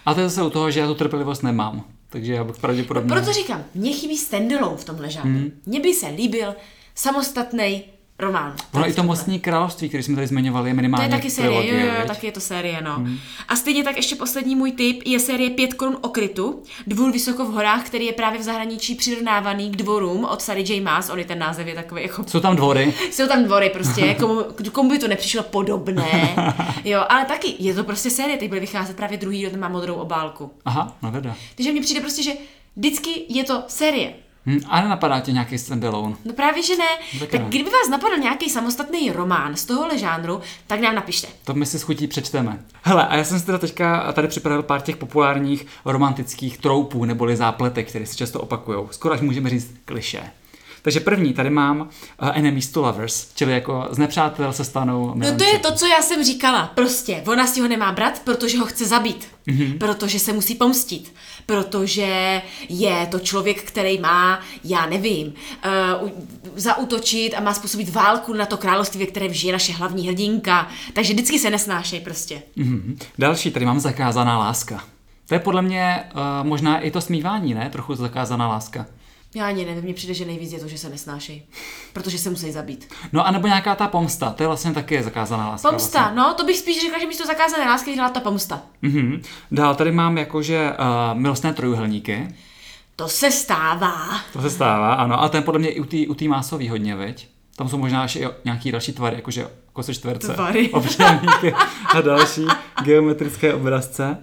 A 0.06 0.14
to 0.14 0.20
je 0.20 0.28
zase 0.28 0.42
u 0.42 0.50
toho, 0.50 0.70
že 0.70 0.80
já 0.80 0.86
tu 0.86 0.94
trpělivost 0.94 1.42
nemám. 1.42 1.84
Takže 2.08 2.34
já 2.34 2.44
bych 2.44 2.56
pravděpodobně... 2.56 3.08
Proto 3.08 3.32
říkám, 3.32 3.64
mně 3.74 3.92
chybí 3.92 4.16
standalone 4.16 4.76
v 4.76 4.84
tomhle 4.84 5.10
žánru. 5.10 5.30
Hmm. 5.30 5.52
Mně 5.66 5.80
by 5.80 5.94
se 5.94 6.06
líbil 6.06 6.54
samostatný 6.94 7.84
román. 8.20 8.54
Ono 8.72 8.88
i 8.88 8.92
to 8.92 9.02
mostní 9.02 9.40
království, 9.40 9.88
který 9.88 10.02
jsme 10.02 10.14
tady 10.14 10.26
zmiňovali, 10.26 10.70
je 10.70 10.74
To 10.74 10.76
minimálně 10.76 11.06
je 11.06 11.10
taky 11.10 11.30
série, 11.30 11.54
jo, 11.54 11.62
trilogie, 11.62 11.96
jo, 12.00 12.06
taky 12.06 12.26
je 12.26 12.32
to 12.32 12.40
série, 12.40 12.80
no. 12.82 12.94
Hmm. 12.94 13.18
A 13.48 13.56
stejně 13.56 13.84
tak 13.84 13.96
ještě 13.96 14.16
poslední 14.16 14.56
můj 14.56 14.72
tip 14.72 15.02
je 15.04 15.20
série 15.20 15.50
Pět 15.50 15.74
korun 15.74 15.96
okrytu, 16.00 16.62
dvůr 16.86 17.12
vysoko 17.12 17.44
v 17.44 17.52
horách, 17.52 17.86
který 17.86 18.06
je 18.06 18.12
právě 18.12 18.40
v 18.40 18.42
zahraničí 18.42 18.94
přirovnávaný 18.94 19.70
k 19.70 19.76
dvorům 19.76 20.24
od 20.24 20.42
Sary 20.42 20.64
J. 20.68 20.80
Maas, 20.80 21.10
on 21.10 21.18
je 21.18 21.24
ten 21.24 21.38
název 21.38 21.66
je 21.66 21.74
takový 21.74 22.02
jako 22.02 22.24
Jsou 22.26 22.40
tam 22.40 22.56
dvory. 22.56 22.94
Jsou 23.10 23.26
tam 23.26 23.44
dvory 23.44 23.70
prostě, 23.70 24.14
komu, 24.20 24.44
komu 24.72 24.90
by 24.90 24.98
to 24.98 25.08
nepřišlo 25.08 25.42
podobné, 25.42 26.34
jo, 26.84 27.04
ale 27.08 27.24
taky 27.24 27.54
je 27.58 27.74
to 27.74 27.84
prostě 27.84 28.10
série, 28.10 28.38
teď 28.38 28.48
bude 28.48 28.60
vycházet 28.60 28.96
právě 28.96 29.18
druhý 29.18 29.46
ten 29.50 29.60
má 29.60 29.68
modrou 29.68 29.94
obálku. 29.94 30.50
Aha, 30.64 30.96
no 31.02 31.10
veda. 31.10 31.36
Takže 31.54 31.72
mně 31.72 31.80
přijde 31.80 32.00
prostě, 32.00 32.22
že 32.22 32.32
vždycky 32.76 33.10
je 33.28 33.44
to 33.44 33.62
série. 33.66 34.12
Hm, 34.50 34.60
a 34.68 34.80
nenapadá 34.80 35.20
tě 35.20 35.32
nějaký 35.32 35.58
standalone. 35.58 36.16
No 36.24 36.32
právě, 36.32 36.62
že 36.62 36.76
ne. 36.76 36.84
Taky 37.18 37.32
Tak 37.32 37.40
ne. 37.40 37.46
kdyby 37.48 37.70
vás 37.70 37.88
napadl 37.90 38.16
nějaký 38.16 38.50
samostatný 38.50 39.10
román 39.10 39.56
z 39.56 39.64
tohohle 39.64 39.98
žánru, 39.98 40.40
tak 40.66 40.80
nám 40.80 40.94
napište. 40.94 41.28
To 41.44 41.54
my 41.54 41.66
si 41.66 41.78
s 41.78 41.82
chutí 41.82 42.06
přečteme. 42.06 42.64
Hele, 42.82 43.06
a 43.06 43.16
já 43.16 43.24
jsem 43.24 43.40
si 43.40 43.46
teda 43.46 43.58
teďka 43.58 44.12
tady 44.12 44.28
připravil 44.28 44.62
pár 44.62 44.80
těch 44.80 44.96
populárních 44.96 45.66
romantických 45.84 46.58
troupů 46.58 47.04
neboli 47.04 47.36
zápletek, 47.36 47.88
které 47.88 48.06
se 48.06 48.16
často 48.16 48.40
opakují. 48.40 48.78
Skoro 48.90 49.14
až 49.14 49.20
můžeme 49.20 49.50
říct 49.50 49.74
kliše. 49.84 50.20
Takže 50.82 51.00
první, 51.00 51.32
tady 51.32 51.50
mám 51.50 51.80
uh, 51.80 51.88
enemies 52.34 52.68
to 52.68 52.80
lovers, 52.80 53.28
čili 53.34 53.52
jako 53.52 53.88
z 53.90 53.98
nepřátel 53.98 54.52
se 54.52 54.64
stanou 54.64 55.12
No 55.14 55.36
to 55.36 55.44
je 55.44 55.58
to, 55.58 55.72
co 55.72 55.86
já 55.86 56.02
jsem 56.02 56.24
říkala. 56.24 56.72
Prostě, 56.74 57.22
ona 57.26 57.46
si 57.46 57.60
ho 57.60 57.68
nemá 57.68 57.92
brát, 57.92 58.22
protože 58.24 58.58
ho 58.58 58.66
chce 58.66 58.86
zabít. 58.86 59.28
Mm-hmm. 59.48 59.78
Protože 59.78 60.18
se 60.18 60.32
musí 60.32 60.54
pomstit. 60.54 61.14
Protože 61.46 62.42
je 62.68 63.06
to 63.10 63.18
člověk, 63.18 63.62
který 63.62 63.98
má, 63.98 64.40
já 64.64 64.86
nevím, 64.86 65.26
uh, 66.02 66.10
zautočit 66.56 67.34
a 67.34 67.40
má 67.40 67.54
způsobit 67.54 67.88
válku 67.88 68.32
na 68.32 68.46
to 68.46 68.56
království, 68.56 69.00
ve 69.00 69.06
kterém 69.06 69.32
žije 69.32 69.52
naše 69.52 69.72
hlavní 69.72 70.06
hrdinka. 70.08 70.68
Takže 70.92 71.12
vždycky 71.12 71.38
se 71.38 71.50
nesnášej 71.50 72.00
prostě. 72.00 72.42
Mhm. 72.56 72.98
Další, 73.18 73.50
tady 73.50 73.66
mám 73.66 73.80
zakázaná 73.80 74.38
láska. 74.38 74.84
To 75.28 75.34
je 75.34 75.40
podle 75.40 75.62
mě 75.62 76.04
uh, 76.14 76.48
možná 76.48 76.80
i 76.80 76.90
to 76.90 77.00
smívání, 77.00 77.54
ne? 77.54 77.70
Trochu 77.72 77.94
zakázaná 77.94 78.48
láska. 78.48 78.86
Já 79.34 79.46
ani 79.46 79.64
nevím, 79.64 79.84
mně 79.84 79.94
přijde, 79.94 80.14
že 80.14 80.24
nejvíc 80.24 80.52
je 80.52 80.60
to, 80.60 80.68
že 80.68 80.78
se 80.78 80.88
nesnášej. 80.88 81.42
Protože 81.92 82.18
se 82.18 82.30
musí 82.30 82.52
zabít. 82.52 82.88
No 83.12 83.26
a 83.26 83.30
nebo 83.30 83.46
nějaká 83.46 83.74
ta 83.74 83.88
pomsta, 83.88 84.30
to 84.30 84.42
je 84.42 84.46
vlastně 84.46 84.72
taky 84.72 85.02
zakázaná 85.02 85.48
láska. 85.48 85.70
Pomsta, 85.70 85.98
Vlastně. 86.00 86.16
no, 86.16 86.34
to 86.34 86.44
bych 86.44 86.56
spíš 86.58 86.80
řekla, 86.80 86.98
že 86.98 87.06
místo 87.06 87.26
zakázané 87.26 87.64
lásky 87.64 87.94
dělá 87.94 88.08
ta 88.08 88.20
pomsta. 88.20 88.62
Mhm. 88.82 89.22
Dál 89.50 89.74
tady 89.74 89.92
mám 89.92 90.18
jakože 90.18 90.70
uh, 91.12 91.18
milostné 91.20 91.52
trojuhelníky. 91.52 92.34
To 92.96 93.08
se 93.08 93.30
stává. 93.30 93.94
To 94.32 94.40
se 94.42 94.50
stává, 94.50 94.94
ano. 94.94 95.22
A 95.22 95.28
ten 95.28 95.42
podle 95.42 95.58
mě 95.60 95.68
i 95.70 95.80
u 95.80 95.84
té 95.84 95.96
u 96.08 96.14
tý 96.14 96.28
másový 96.28 96.68
hodně, 96.68 96.96
viď? 96.96 97.28
Tam 97.56 97.68
jsou 97.68 97.78
možná 97.78 98.02
ještě 98.02 98.18
i 98.20 98.28
nějaký 98.44 98.72
další 98.72 98.92
tvary, 98.92 99.16
jakože 99.16 99.46
kose 99.72 99.94
čtverce, 99.94 100.34
Tvary. 100.34 100.70
obřelníky 100.70 101.52
a 101.94 102.00
další 102.00 102.44
geometrické 102.84 103.54
obrazce. 103.54 104.18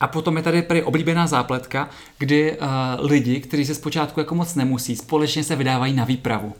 A 0.00 0.06
potom 0.06 0.36
je 0.36 0.42
tady 0.42 0.62
prý 0.62 0.82
oblíbená 0.82 1.26
zápletka, 1.26 1.88
kdy 2.18 2.58
uh, 2.58 2.66
lidi, 3.10 3.40
kteří 3.40 3.64
se 3.64 3.74
zpočátku 3.74 4.20
jako 4.20 4.34
moc 4.34 4.54
nemusí, 4.54 4.96
společně 4.96 5.44
se 5.44 5.56
vydávají 5.56 5.92
na 5.92 6.04
výpravu. 6.04 6.54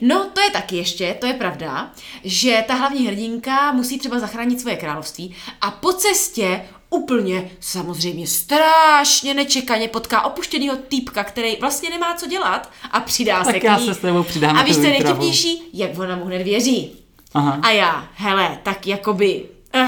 No, 0.00 0.30
to 0.34 0.40
je 0.40 0.50
taky 0.50 0.76
ještě, 0.76 1.16
to 1.20 1.26
je 1.26 1.32
pravda, 1.34 1.90
že 2.24 2.64
ta 2.68 2.74
hlavní 2.74 3.06
hrdinka 3.06 3.72
musí 3.72 3.98
třeba 3.98 4.18
zachránit 4.18 4.60
svoje 4.60 4.76
království 4.76 5.34
a 5.60 5.70
po 5.70 5.92
cestě 5.92 6.60
úplně 6.90 7.50
samozřejmě 7.60 8.26
strašně 8.26 9.34
nečekaně 9.34 9.88
potká 9.88 10.22
opuštěného 10.22 10.76
týpka, 10.88 11.24
který 11.24 11.56
vlastně 11.60 11.90
nemá 11.90 12.14
co 12.14 12.26
dělat 12.26 12.70
a 12.90 13.00
přidá 13.00 13.44
se 13.44 13.52
Tak 13.52 13.60
k 13.60 13.64
já 13.64 13.78
ní. 13.78 13.86
se 13.86 13.94
s 13.94 13.98
tebou 13.98 14.22
přidám 14.22 14.56
A 14.56 14.62
víš, 14.62 14.76
co 14.76 14.82
je 14.82 14.90
výpravu. 14.90 15.04
nejvtipnější? 15.04 15.62
Jak 15.72 15.98
ona 15.98 16.16
mu 16.16 16.24
hned 16.24 16.42
věří. 16.42 16.92
Aha. 17.34 17.58
A 17.62 17.70
já, 17.70 18.08
hele, 18.14 18.58
tak 18.62 18.86
jakoby... 18.86 19.44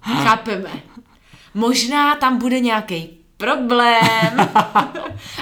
chápeme. 0.00 0.70
Možná 1.54 2.14
tam 2.14 2.38
bude 2.38 2.60
nějaký 2.60 3.08
problém. 3.36 4.32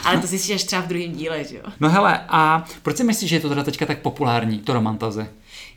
Ale 0.04 0.18
to 0.20 0.26
zjistíš 0.26 0.54
až 0.54 0.64
třeba 0.64 0.82
v 0.82 0.86
druhém 0.86 1.12
díle, 1.12 1.44
že 1.44 1.56
jo? 1.56 1.62
No 1.80 1.90
hele, 1.90 2.24
a 2.28 2.64
proč 2.82 2.96
si 2.96 3.04
myslíš, 3.04 3.30
že 3.30 3.36
je 3.36 3.40
to 3.40 3.48
teda 3.48 3.64
teďka 3.64 3.86
tak 3.86 3.98
populární, 3.98 4.58
to 4.58 4.72
romantazy? 4.72 5.26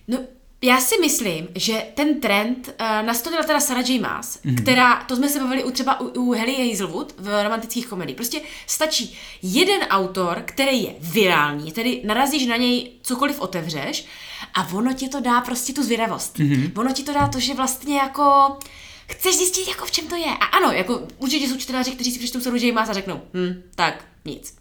No, 0.08 0.18
já 0.62 0.82
si 0.82 0.96
myslím, 1.02 1.48
že 1.56 1.84
ten 1.94 2.20
trend 2.20 2.68
uh, 2.68 3.06
nastolila 3.06 3.44
teda 3.44 3.60
Sarah 3.60 3.90
J. 3.90 4.00
Maas, 4.00 4.40
mm. 4.44 4.56
která, 4.56 4.96
to 4.96 5.16
jsme 5.16 5.30
se 5.30 5.40
bavili 5.40 5.64
u 5.64 5.72
třeba 5.72 6.00
u, 6.00 6.08
u 6.08 6.32
Helly 6.32 6.70
Hazelwood 6.70 7.14
v 7.18 7.44
romantických 7.44 7.88
komediích. 7.88 8.16
Prostě 8.16 8.42
stačí 8.68 9.18
jeden 9.42 9.82
autor, 9.82 10.44
který 10.46 10.84
je 10.84 10.94
virální, 11.00 11.72
tedy 11.72 12.02
narazíš 12.06 12.46
na 12.46 12.58
něj 12.58 12.92
cokoliv 13.02 13.40
otevřeš 13.40 14.06
a 14.54 14.68
ono 14.74 14.94
ti 14.94 15.10
to 15.10 15.20
dá 15.20 15.42
prostě 15.42 15.74
tu 15.74 15.84
zvědavost. 15.84 16.40
Mm. 16.40 16.72
Ono 16.78 16.94
ti 16.94 17.04
to 17.04 17.14
dá 17.14 17.28
to, 17.28 17.40
že 17.40 17.54
vlastně 17.54 17.98
jako 17.98 18.58
chceš 19.08 19.38
zjistit, 19.38 19.68
jako 19.68 19.86
v 19.86 19.92
čem 19.92 20.08
to 20.08 20.16
je. 20.16 20.26
A 20.26 20.46
ano, 20.46 20.72
jako 20.72 21.08
určitě 21.18 21.48
jsou 21.48 21.58
čtenáři, 21.58 21.92
kteří 21.92 22.12
si 22.12 22.20
přečtou 22.20 22.42
Sarah 22.42 22.62
J. 22.62 22.72
Maas 22.72 22.90
a 22.90 22.94
řeknou, 22.94 23.22
hm, 23.34 23.64
tak, 23.76 24.06
nic. 24.26 24.58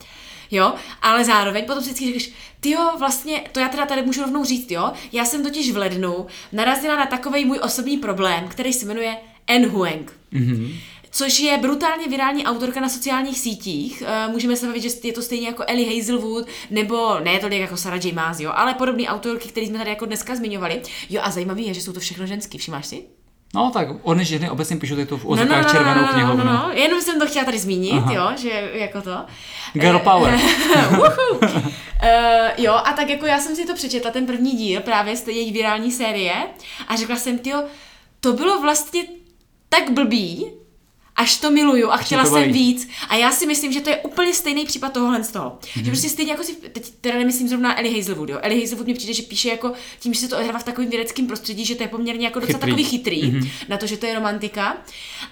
Jo, 0.50 0.74
ale 1.02 1.24
zároveň 1.24 1.64
potom 1.64 1.82
si 1.82 1.88
vždycky 1.90 2.04
řekneš, 2.04 2.32
ty 2.60 2.70
jo, 2.70 2.92
vlastně, 2.98 3.44
to 3.52 3.60
já 3.60 3.68
teda 3.68 3.86
tady 3.86 4.02
můžu 4.02 4.22
rovnou 4.22 4.44
říct, 4.44 4.70
jo, 4.70 4.92
já 5.12 5.24
jsem 5.24 5.42
totiž 5.42 5.72
v 5.72 5.76
lednu 5.76 6.26
narazila 6.52 6.96
na 6.96 7.06
takový 7.06 7.44
můj 7.44 7.60
osobní 7.62 7.98
problém, 7.98 8.48
který 8.48 8.72
se 8.72 8.86
jmenuje 8.86 9.16
En 9.46 9.68
Huang. 9.68 10.12
Mm-hmm. 10.32 10.74
Což 11.14 11.40
je 11.40 11.58
brutálně 11.58 12.08
virální 12.08 12.44
autorka 12.44 12.80
na 12.80 12.88
sociálních 12.88 13.38
sítích. 13.38 14.02
Eh, 14.06 14.28
Můžeme 14.28 14.56
se 14.56 14.66
bavit, 14.66 14.82
že 14.82 14.88
je 15.04 15.12
to 15.12 15.22
stejně 15.22 15.46
jako 15.46 15.64
Ellie 15.66 15.98
Hazelwood, 15.98 16.46
nebo 16.70 17.20
ne 17.20 17.38
tolik 17.38 17.60
jako 17.60 17.76
Sarah 17.76 18.04
J. 18.04 18.12
Maas, 18.12 18.40
jo, 18.40 18.52
ale 18.54 18.74
podobné 18.74 19.04
autorky, 19.04 19.48
které 19.48 19.66
jsme 19.66 19.78
tady 19.78 19.90
jako 19.90 20.06
dneska 20.06 20.36
zmiňovali. 20.36 20.82
Jo, 21.10 21.20
a 21.24 21.30
zajímavé 21.30 21.60
je, 21.60 21.74
že 21.74 21.80
jsou 21.80 21.92
to 21.92 22.00
všechno 22.00 22.26
ženský, 22.26 22.58
všimáš 22.58 22.86
si? 22.86 23.04
No 23.54 23.70
tak 23.70 23.88
oni 24.02 24.24
ženy 24.24 24.50
obecně 24.50 24.76
píšou 24.76 25.04
tu 25.04 25.16
v 25.16 25.24
No, 25.24 25.30
no, 25.30 25.42
ozokách 25.42 25.62
no, 25.66 25.70
červenou 25.72 26.00
no, 26.00 26.06
no, 26.06 26.12
knihovnu. 26.12 26.44
no, 26.44 26.52
no, 26.52 26.70
jenom 26.72 27.00
jsem 27.00 27.20
to 27.20 27.26
chtěla 27.26 27.44
tady 27.44 27.58
zmínit, 27.58 27.92
Aha. 27.92 28.12
jo, 28.12 28.28
že 28.36 28.70
jako 28.74 29.02
to. 29.02 29.16
Girl 29.72 29.98
power. 29.98 30.38
Woohoo. 30.90 31.38
uh, 31.38 31.48
jo, 32.58 32.72
a 32.72 32.92
tak 32.92 33.08
jako 33.08 33.26
já 33.26 33.38
jsem 33.40 33.56
si 33.56 33.66
to 33.66 33.74
přečetla, 33.74 34.10
ten 34.10 34.26
první 34.26 34.50
díl 34.52 34.80
právě 34.80 35.16
z 35.16 35.20
té 35.22 35.32
její 35.32 35.52
virální 35.52 35.92
série 35.92 36.32
a 36.88 36.96
řekla 36.96 37.16
jsem, 37.16 37.38
tyjo, 37.38 37.62
to 38.20 38.32
bylo 38.32 38.60
vlastně 38.60 39.02
tak 39.68 39.90
blbý, 39.90 40.46
až 41.22 41.36
to 41.36 41.50
miluju 41.50 41.90
a 41.90 41.96
chtěla 41.96 42.24
jsem 42.24 42.32
baví. 42.32 42.52
víc. 42.52 42.88
A 43.08 43.16
já 43.16 43.32
si 43.32 43.46
myslím, 43.46 43.72
že 43.72 43.80
to 43.80 43.90
je 43.90 43.96
úplně 43.96 44.34
stejný 44.34 44.64
případ 44.64 44.92
tohohle 44.92 45.24
z 45.24 45.30
toho. 45.30 45.58
Mm-hmm. 45.60 45.84
Že 45.84 45.90
prostě 45.90 46.08
stejně 46.08 46.32
jako 46.32 46.44
si, 46.44 46.54
teď 46.54 46.92
teda 47.00 47.18
nemyslím 47.18 47.48
zrovna 47.48 47.78
Ellie 47.78 47.96
Hazelwood, 47.96 48.28
jo. 48.28 48.38
Ellie 48.42 48.60
Hazelwood 48.60 48.86
mi 48.86 48.94
přijde, 48.94 49.14
že 49.14 49.22
píše 49.22 49.48
jako 49.48 49.72
tím, 50.00 50.14
že 50.14 50.20
se 50.20 50.28
to 50.28 50.36
odehrává 50.36 50.58
v 50.58 50.64
takovém 50.64 50.90
vědeckém 50.90 51.26
prostředí, 51.26 51.64
že 51.64 51.74
to 51.74 51.82
je 51.82 51.88
poměrně 51.88 52.26
jako 52.26 52.40
docela 52.40 52.58
Chytrý. 52.58 52.70
takový 52.70 52.84
chytrý 52.84 53.22
mm-hmm. 53.22 53.48
na 53.68 53.76
to, 53.76 53.86
že 53.86 53.96
to 53.96 54.06
je 54.06 54.14
romantika. 54.14 54.76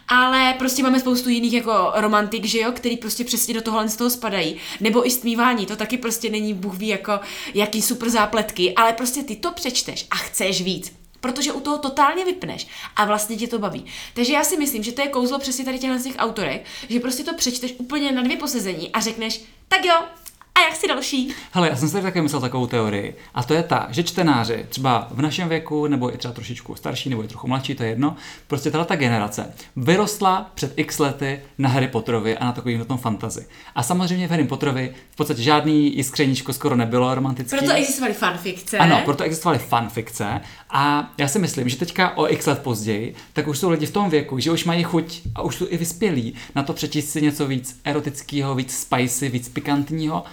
Ale 0.09 0.55
prostě 0.59 0.83
máme 0.83 1.00
spoustu 1.00 1.29
jiných 1.29 1.53
jako 1.53 1.92
romantik, 1.94 2.44
že 2.44 2.61
jo, 2.61 2.72
který 2.72 2.96
prostě 2.96 3.24
přesně 3.24 3.55
do 3.55 3.62
tohohle 3.62 3.88
z 3.88 3.96
toho 3.96 4.11
spadají. 4.11 4.57
Nebo 4.81 5.07
i 5.07 5.11
stmívání, 5.11 5.66
to 5.66 5.76
taky 5.76 5.98
prostě 5.98 6.31
není 6.31 6.55
Bůh 6.55 6.76
ví 6.76 6.88
jako 6.88 7.20
jaký 7.55 7.83
super 7.83 8.11
zápletky, 8.11 8.74
ale 8.74 8.92
prostě 8.92 9.22
ty 9.22 9.37
to 9.37 9.53
přečteš 9.53 10.07
a 10.11 10.16
chceš 10.16 10.62
víc. 10.62 10.99
Protože 11.20 11.52
u 11.52 11.61
toho 11.61 11.78
totálně 11.78 12.24
vypneš 12.24 12.66
a 12.96 13.04
vlastně 13.04 13.37
tě 13.37 13.48
to 13.48 13.59
baví. 13.59 13.85
Takže 14.14 14.33
já 14.33 14.44
si 14.44 14.56
myslím, 14.56 14.83
že 14.83 14.92
to 14.92 15.02
je 15.02 15.09
kouzlo 15.09 15.38
přesně 15.38 15.64
tady 15.64 15.78
těchto 15.78 16.02
těch 16.02 16.16
autorek, 16.18 16.64
že 16.88 17.00
prostě 17.00 17.24
to 17.24 17.35
přečteš 17.35 17.74
úplně 17.78 18.12
na 18.12 18.22
dvě 18.22 18.37
posezení 18.37 18.92
a 18.92 19.00
řekneš, 19.00 19.40
tak 19.68 19.85
jo, 19.85 19.94
a 20.54 20.60
jak 20.60 20.76
si 20.76 20.88
další? 20.88 21.34
Hele, 21.52 21.68
já 21.68 21.76
jsem 21.76 21.88
si 21.88 22.02
také 22.02 22.22
myslel 22.22 22.40
takovou 22.40 22.66
teorii. 22.66 23.16
A 23.34 23.42
to 23.42 23.54
je 23.54 23.62
ta, 23.62 23.86
že 23.90 24.02
čtenáři, 24.02 24.66
třeba 24.68 25.08
v 25.10 25.22
našem 25.22 25.48
věku, 25.48 25.86
nebo 25.86 26.14
i 26.14 26.18
třeba 26.18 26.34
trošičku 26.34 26.74
starší, 26.74 27.10
nebo 27.10 27.24
i 27.24 27.28
trochu 27.28 27.48
mladší, 27.48 27.74
to 27.74 27.82
je 27.82 27.88
jedno, 27.88 28.16
prostě 28.46 28.70
tahle 28.70 28.86
ta 28.86 28.96
generace 28.96 29.54
vyrostla 29.76 30.50
před 30.54 30.72
x 30.76 30.98
lety 30.98 31.40
na 31.58 31.68
Harry 31.68 31.88
Potterovi 31.88 32.38
a 32.38 32.44
na 32.44 32.52
takovým 32.52 32.84
tom 32.84 32.98
fantazy. 32.98 33.46
A 33.74 33.82
samozřejmě 33.82 34.28
v 34.28 34.30
Harry 34.30 34.44
Potterovi 34.44 34.94
v 35.10 35.16
podstatě 35.16 35.42
žádný 35.42 35.96
jiskřeníčko 35.96 36.52
skoro 36.52 36.76
nebylo 36.76 37.14
romantický. 37.14 37.58
Proto 37.58 37.72
existovaly 37.72 38.14
fanfikce. 38.14 38.78
Ano, 38.78 39.02
proto 39.04 39.24
existovaly 39.24 39.58
fanfikce 39.58 40.40
a 40.70 41.12
já 41.18 41.28
si 41.28 41.38
myslím, 41.38 41.68
že 41.68 41.76
teďka 41.76 42.16
o 42.16 42.32
x 42.32 42.46
let 42.46 42.58
později, 42.58 43.14
tak 43.32 43.48
už 43.48 43.58
jsou 43.58 43.70
lidi 43.70 43.86
v 43.86 43.92
tom 43.92 44.10
věku, 44.10 44.38
že 44.38 44.50
už 44.50 44.64
mají 44.64 44.82
chuť 44.82 45.20
a 45.34 45.42
už 45.42 45.56
jsou 45.56 45.66
i 45.68 45.76
vyspělí 45.76 46.34
na 46.54 46.62
to 46.62 46.72
přečíst 46.72 47.10
si 47.10 47.22
něco 47.22 47.46
víc 47.46 47.80
erotického, 47.84 48.54
víc 48.54 48.76
spicy, 48.78 49.28
víc 49.28 49.48
pikantního, 49.48 50.24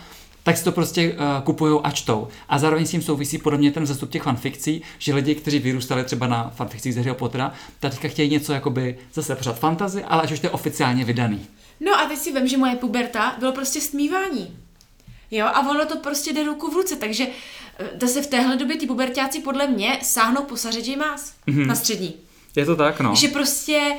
tak 0.47 0.57
si 0.57 0.63
to 0.63 0.71
prostě 0.71 1.13
uh, 1.13 1.43
kupují 1.43 1.79
a 1.83 1.91
čtou. 1.91 2.27
A 2.49 2.59
zároveň 2.59 2.85
s 2.85 2.91
tím 2.91 3.01
souvisí 3.01 3.37
podobně 3.37 3.71
ten 3.71 3.83
vzestup 3.83 4.09
těch 4.09 4.23
fanfikcí, 4.23 4.81
že 4.99 5.15
lidi, 5.15 5.35
kteří 5.35 5.59
vyrůstali 5.59 6.03
třeba 6.03 6.27
na 6.27 6.51
fanfikcích 6.55 6.93
z 6.93 6.97
Harryho 6.97 7.15
Pottera, 7.15 7.53
tak 7.79 7.91
teďka 7.91 8.07
chtějí 8.07 8.29
něco 8.29 8.53
jakoby 8.53 8.97
zase 9.13 9.35
pořád 9.35 9.59
fantazy, 9.59 10.03
ale 10.03 10.21
až 10.21 10.31
už 10.31 10.39
to 10.39 10.45
je 10.45 10.51
oficiálně 10.51 11.05
vydaný. 11.05 11.45
No 11.79 11.99
a 11.99 12.05
teď 12.05 12.19
si 12.19 12.31
vím, 12.31 12.47
že 12.47 12.57
moje 12.57 12.75
puberta 12.75 13.35
bylo 13.39 13.51
prostě 13.51 13.81
stmívání. 13.81 14.57
Jo, 15.31 15.45
a 15.45 15.69
ono 15.69 15.85
to 15.85 15.97
prostě 15.97 16.33
jde 16.33 16.43
ruku 16.43 16.71
v 16.71 16.73
ruce, 16.73 16.95
takže 16.95 17.27
eh, 17.79 17.89
zase 18.01 18.21
v 18.21 18.27
téhle 18.27 18.57
době 18.57 18.77
ty 18.77 18.87
pubertáci 18.87 19.39
podle 19.39 19.67
mě 19.67 19.99
sáhnou 20.01 20.43
po 20.43 20.57
Saře 20.57 20.79
J. 20.79 20.97
Maas 20.97 21.33
mm-hmm. 21.47 21.65
na 21.65 21.75
střední. 21.75 22.15
Je 22.55 22.65
to 22.65 22.75
tak, 22.75 22.99
no. 22.99 23.15
Že 23.15 23.27
prostě, 23.27 23.97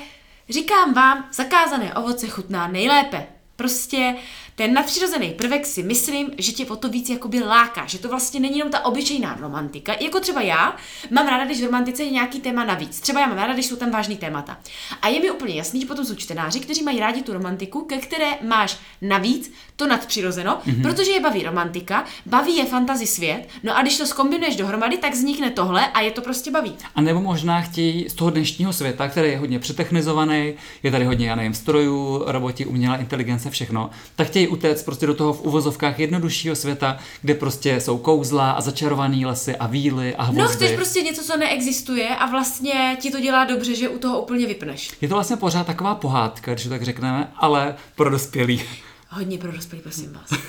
říkám 0.48 0.94
vám, 0.94 1.28
zakázané 1.32 1.94
ovoce 1.94 2.28
chutná 2.28 2.68
nejlépe. 2.68 3.26
Prostě 3.56 4.14
ten 4.58 4.74
nadpřirozený 4.74 5.30
prvek 5.30 5.66
si 5.66 5.82
myslím, 5.82 6.30
že 6.38 6.52
tě 6.52 6.66
o 6.66 6.76
to 6.76 6.88
víc 6.88 7.08
jakoby 7.08 7.40
láká, 7.40 7.86
že 7.86 7.98
to 7.98 8.08
vlastně 8.08 8.40
není 8.40 8.58
jenom 8.58 8.72
ta 8.72 8.84
obyčejná 8.84 9.38
romantika. 9.40 9.94
Jako 10.00 10.20
třeba 10.20 10.40
já 10.40 10.76
mám 11.10 11.28
ráda, 11.28 11.44
když 11.44 11.60
v 11.60 11.64
romantice 11.64 12.02
je 12.02 12.10
nějaký 12.10 12.40
téma 12.40 12.64
navíc. 12.64 13.00
Třeba 13.00 13.20
já 13.20 13.26
mám 13.26 13.36
ráda, 13.36 13.52
když 13.52 13.66
jsou 13.66 13.76
tam 13.76 13.90
vážný 13.90 14.16
témata. 14.16 14.58
A 15.02 15.08
je 15.08 15.20
mi 15.20 15.30
úplně 15.30 15.54
jasný, 15.54 15.80
že 15.80 15.86
potom 15.86 16.04
jsou 16.04 16.14
čtenáři, 16.14 16.60
kteří 16.60 16.82
mají 16.82 17.00
rádi 17.00 17.22
tu 17.22 17.32
romantiku, 17.32 17.80
ke 17.84 17.96
které 17.96 18.26
máš 18.48 18.78
navíc 19.02 19.52
to 19.76 19.86
nadpřirozeno, 19.86 20.60
mm-hmm. 20.66 20.82
protože 20.82 21.10
je 21.10 21.20
baví 21.20 21.42
romantika, 21.42 22.04
baví 22.26 22.56
je 22.56 22.66
fantasy 22.66 23.06
svět, 23.06 23.48
no 23.62 23.76
a 23.76 23.82
když 23.82 23.98
to 23.98 24.06
skombinuješ 24.06 24.56
dohromady, 24.56 24.96
tak 24.96 25.12
vznikne 25.12 25.50
tohle 25.50 25.86
a 25.86 26.00
je 26.00 26.10
to 26.10 26.20
prostě 26.20 26.50
baví. 26.50 26.76
A 26.94 27.00
nebo 27.00 27.20
možná 27.20 27.60
chtějí 27.60 28.08
z 28.08 28.14
toho 28.14 28.30
dnešního 28.30 28.72
světa, 28.72 29.08
který 29.08 29.30
je 29.30 29.38
hodně 29.38 29.58
přetechnizovaný, 29.58 30.54
je 30.82 30.90
tady 30.90 31.04
hodně, 31.04 31.28
já 31.28 31.34
nevím, 31.34 31.54
strojů, 31.54 32.22
roboti, 32.26 32.66
umělá 32.66 32.96
inteligence, 32.96 33.50
všechno, 33.50 33.90
tak 34.16 34.26
chtějí 34.26 34.47
utéct 34.48 34.84
prostě 34.84 35.06
do 35.06 35.14
toho 35.14 35.32
v 35.32 35.42
uvozovkách 35.42 35.98
jednoduššího 35.98 36.56
světa, 36.56 36.98
kde 37.22 37.34
prostě 37.34 37.80
jsou 37.80 37.98
kouzla 37.98 38.50
a 38.50 38.60
začarované 38.60 39.26
lesy 39.26 39.56
a 39.56 39.66
víly 39.66 40.14
a 40.16 40.22
hvozdy. 40.22 40.42
No, 40.42 40.48
chceš 40.48 40.72
prostě 40.76 41.00
něco, 41.02 41.22
co 41.22 41.36
neexistuje 41.36 42.08
a 42.08 42.26
vlastně 42.26 42.96
ti 43.00 43.10
to 43.10 43.20
dělá 43.20 43.44
dobře, 43.44 43.74
že 43.74 43.88
u 43.88 43.98
toho 43.98 44.22
úplně 44.22 44.46
vypneš. 44.46 44.90
Je 45.00 45.08
to 45.08 45.14
vlastně 45.14 45.36
pořád 45.36 45.66
taková 45.66 45.94
pohádka, 45.94 46.52
když 46.52 46.64
to 46.64 46.70
tak 46.70 46.82
řekneme, 46.82 47.32
ale 47.36 47.74
pro 47.96 48.10
dospělí. 48.10 48.62
Hodně 49.08 49.38
pro 49.38 49.52
dospělí, 49.52 49.82
prosím 49.82 50.12
vás. 50.12 50.40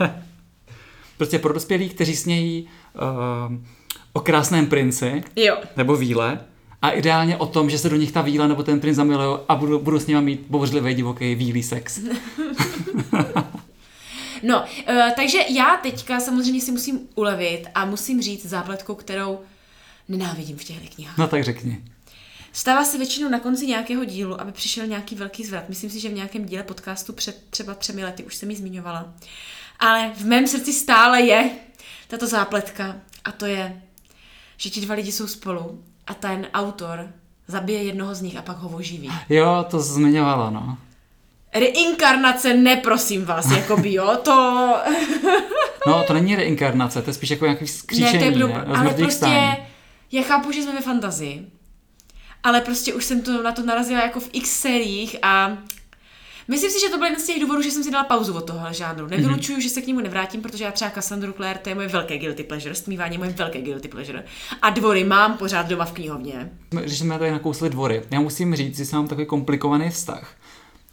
Prostě 1.16 1.38
pro 1.38 1.52
dospělí, 1.52 1.88
kteří 1.88 2.16
snějí 2.16 2.68
uh, 2.94 3.56
o 4.12 4.20
krásném 4.20 4.66
princi 4.66 5.22
Jo. 5.36 5.56
nebo 5.76 5.96
víle 5.96 6.40
a 6.82 6.90
ideálně 6.90 7.36
o 7.36 7.46
tom, 7.46 7.70
že 7.70 7.78
se 7.78 7.88
do 7.88 7.96
nich 7.96 8.12
ta 8.12 8.22
víla 8.22 8.46
nebo 8.46 8.62
ten 8.62 8.80
princ 8.80 8.96
zamiluje 8.96 9.38
a 9.48 9.54
budu, 9.54 9.78
budu 9.78 10.00
s 10.00 10.06
nimi 10.06 10.22
mít 10.22 10.44
bouřlivý 10.48 10.94
divoký 10.94 11.34
vílý 11.34 11.62
sex. 11.62 12.00
No, 14.42 14.60
uh, 14.60 14.96
takže 15.16 15.38
já 15.48 15.76
teďka 15.76 16.20
samozřejmě 16.20 16.60
si 16.60 16.72
musím 16.72 17.00
ulevit 17.14 17.66
a 17.74 17.84
musím 17.84 18.22
říct 18.22 18.46
zápletku, 18.46 18.94
kterou 18.94 19.40
nenávidím 20.08 20.56
v 20.56 20.64
těchto 20.64 20.94
knihách. 20.94 21.18
No 21.18 21.28
tak 21.28 21.44
řekni. 21.44 21.82
Stává 22.52 22.84
se 22.84 22.98
většinou 22.98 23.28
na 23.28 23.40
konci 23.40 23.66
nějakého 23.66 24.04
dílu, 24.04 24.40
aby 24.40 24.52
přišel 24.52 24.86
nějaký 24.86 25.14
velký 25.14 25.44
zvrat. 25.44 25.68
Myslím 25.68 25.90
si, 25.90 26.00
že 26.00 26.08
v 26.08 26.12
nějakém 26.12 26.44
díle 26.44 26.62
podcastu 26.62 27.12
před 27.12 27.44
třeba 27.50 27.74
třemi 27.74 28.04
lety 28.04 28.24
už 28.24 28.34
jsem 28.34 28.50
ji 28.50 28.56
zmiňovala. 28.56 29.14
Ale 29.78 30.12
v 30.16 30.24
mém 30.24 30.46
srdci 30.46 30.72
stále 30.72 31.22
je 31.22 31.50
tato 32.08 32.26
zápletka 32.26 32.96
a 33.24 33.32
to 33.32 33.46
je, 33.46 33.82
že 34.56 34.70
ti 34.70 34.80
dva 34.80 34.94
lidi 34.94 35.12
jsou 35.12 35.26
spolu 35.26 35.84
a 36.08 36.14
ten 36.14 36.46
autor 36.54 37.08
zabije 37.46 37.82
jednoho 37.82 38.14
z 38.14 38.20
nich 38.22 38.36
a 38.36 38.42
pak 38.42 38.56
ho 38.56 38.68
oživí. 38.68 39.10
Jo, 39.28 39.66
to 39.70 39.80
zmiňovala, 39.80 40.50
no. 40.50 40.78
Reinkarnace, 41.54 42.54
neprosím 42.54 43.24
vás, 43.24 43.50
jako 43.56 43.76
by 43.76 43.92
jo, 43.92 44.16
to... 44.22 44.76
No, 45.86 46.04
to 46.06 46.12
není 46.12 46.36
reinkarnace, 46.36 47.02
to 47.02 47.10
je 47.10 47.14
spíš 47.14 47.30
jako 47.30 47.44
nějaký 47.44 47.66
skříšení, 47.66 48.12
ne, 48.12 48.18
to 48.18 48.24
je 48.24 48.46
pro... 48.46 48.48
ne? 48.48 48.64
Ale 48.64 48.94
prostě, 48.94 49.12
stání. 49.12 49.56
já 50.12 50.22
chápu, 50.22 50.52
že 50.52 50.62
jsme 50.62 50.72
ve 50.72 50.80
fantazii, 50.80 51.46
ale 52.42 52.60
prostě 52.60 52.94
už 52.94 53.04
jsem 53.04 53.22
to, 53.22 53.42
na 53.42 53.52
to 53.52 53.62
narazila 53.62 54.02
jako 54.02 54.20
v 54.20 54.30
x 54.32 54.50
sériích 54.60 55.16
a 55.22 55.58
myslím 56.48 56.70
si, 56.70 56.80
že 56.80 56.88
to 56.88 56.98
byl 56.98 57.06
jeden 57.06 57.20
z 57.20 57.26
těch 57.26 57.40
důvodů, 57.40 57.62
že 57.62 57.70
jsem 57.70 57.84
si 57.84 57.90
dala 57.90 58.04
pauzu 58.04 58.34
od 58.34 58.46
tohohle 58.46 58.74
žánru. 58.74 59.06
Nevylučuju, 59.06 59.58
mm-hmm. 59.58 59.62
že 59.62 59.68
se 59.68 59.82
k 59.82 59.86
němu 59.86 60.00
nevrátím, 60.00 60.42
protože 60.42 60.64
já 60.64 60.72
třeba 60.72 60.90
Cassandru 60.90 61.32
Clare, 61.32 61.58
to 61.58 61.68
je 61.68 61.74
moje 61.74 61.88
velké 61.88 62.18
guilty 62.18 62.44
pleasure, 62.44 62.74
stmívání 62.74 63.14
je 63.14 63.18
moje 63.18 63.30
velké 63.30 63.60
guilty 63.60 63.88
pleasure. 63.88 64.24
A 64.62 64.70
dvory 64.70 65.04
mám 65.04 65.36
pořád 65.36 65.66
doma 65.66 65.84
v 65.84 65.92
knihovně. 65.92 66.50
Když 66.70 66.98
jsme 66.98 67.18
tady 67.18 67.30
nakousli 67.30 67.70
dvory, 67.70 68.02
já 68.10 68.20
musím 68.20 68.56
říct, 68.56 68.76
že 68.76 68.84
jsem 68.84 68.98
mám 68.98 69.08
takový 69.08 69.26
komplikovaný 69.26 69.90
vztah. 69.90 70.34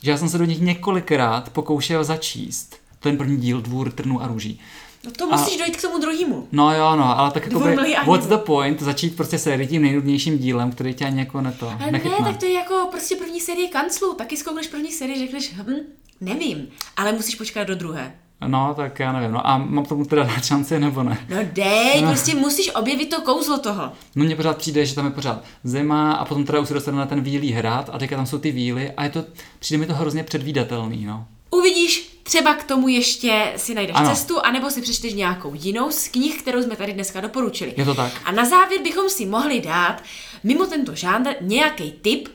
Že 0.03 0.11
já 0.11 0.17
jsem 0.17 0.29
se 0.29 0.37
do 0.37 0.45
nich 0.45 0.61
několikrát 0.61 1.49
pokoušel 1.49 2.03
začíst. 2.03 2.75
Ten 2.99 3.17
první 3.17 3.37
díl 3.37 3.61
Dvůr 3.61 3.91
trnů 3.91 4.21
a 4.21 4.27
růží. 4.27 4.59
No 5.05 5.11
to 5.11 5.27
musíš 5.27 5.55
a... 5.55 5.57
dojít 5.57 5.77
k 5.77 5.81
tomu 5.81 5.99
druhému. 5.99 6.47
No 6.51 6.73
jo, 6.75 6.95
no, 6.95 7.19
ale 7.19 7.31
tak 7.31 7.45
jako 7.45 7.63
a 7.97 8.03
what's 8.03 8.27
the 8.27 8.37
point 8.37 8.81
začít 8.81 9.15
prostě 9.15 9.37
sérii 9.37 9.67
tím 9.67 9.81
nejnudnějším 9.81 10.37
dílem, 10.37 10.71
který 10.71 10.93
tě 10.93 11.05
ani 11.05 11.19
jako 11.19 11.41
neto, 11.41 11.73
Ale 11.81 11.91
nechytne. 11.91 12.17
ne, 12.19 12.25
tak 12.25 12.37
to 12.37 12.45
je 12.45 12.53
jako 12.53 12.87
prostě 12.91 13.15
první 13.15 13.41
série 13.41 13.67
kanclu. 13.67 14.13
Taky 14.13 14.37
zkoukneš 14.37 14.67
první 14.67 14.91
sérii, 14.91 15.19
řekneš, 15.19 15.53
hm, 15.53 15.75
nevím, 16.21 16.67
ale 16.97 17.11
musíš 17.11 17.35
počkat 17.35 17.63
do 17.63 17.75
druhé. 17.75 18.15
No, 18.47 18.73
tak 18.77 18.99
já 18.99 19.11
nevím. 19.11 19.31
No 19.31 19.47
a 19.47 19.57
mám 19.57 19.85
tomu 19.85 20.05
teda 20.05 20.23
dát 20.23 20.45
šanci 20.45 20.79
nebo 20.79 21.03
ne? 21.03 21.17
No 21.29 21.37
dej, 21.53 22.01
no. 22.01 22.07
prostě 22.07 22.35
musíš 22.35 22.71
objevit 22.75 23.09
to 23.09 23.21
kouzlo 23.21 23.57
toho. 23.57 23.91
No 24.15 24.25
mně 24.25 24.35
pořád 24.35 24.57
přijde, 24.57 24.85
že 24.85 24.95
tam 24.95 25.05
je 25.05 25.11
pořád 25.11 25.43
zima 25.63 26.13
a 26.13 26.25
potom 26.25 26.45
teda 26.45 26.59
už 26.59 26.67
se 26.67 26.73
dostane 26.73 26.97
na 26.97 27.05
ten 27.05 27.21
vílý 27.21 27.51
hrad 27.51 27.89
a 27.93 27.97
teďka 27.99 28.15
tam 28.15 28.25
jsou 28.25 28.37
ty 28.37 28.51
víly 28.51 28.91
a 28.91 29.03
je 29.03 29.09
to, 29.09 29.25
přijde 29.59 29.79
mi 29.79 29.85
to 29.85 29.93
hrozně 29.93 30.23
předvídatelný, 30.23 31.05
no. 31.05 31.25
Uvidíš, 31.51 32.04
třeba 32.27 32.53
k 32.53 32.63
tomu 32.63 32.87
ještě 32.87 33.53
si 33.55 33.73
najdeš 33.73 33.95
Ano. 33.95 34.09
cestu, 34.09 34.39
anebo 34.45 34.69
si 34.69 34.81
přečteš 34.81 35.13
nějakou 35.13 35.51
jinou 35.53 35.91
z 35.91 36.07
knih, 36.07 36.41
kterou 36.41 36.63
jsme 36.63 36.75
tady 36.75 36.93
dneska 36.93 37.21
doporučili. 37.21 37.73
Je 37.77 37.85
to 37.85 37.95
tak. 37.95 38.13
A 38.25 38.31
na 38.31 38.45
závěr 38.45 38.81
bychom 38.81 39.09
si 39.09 39.25
mohli 39.25 39.61
dát, 39.61 40.03
mimo 40.43 40.65
tento 40.65 40.95
žánr, 40.95 41.29
nějaký 41.41 41.91
tip, 41.91 42.29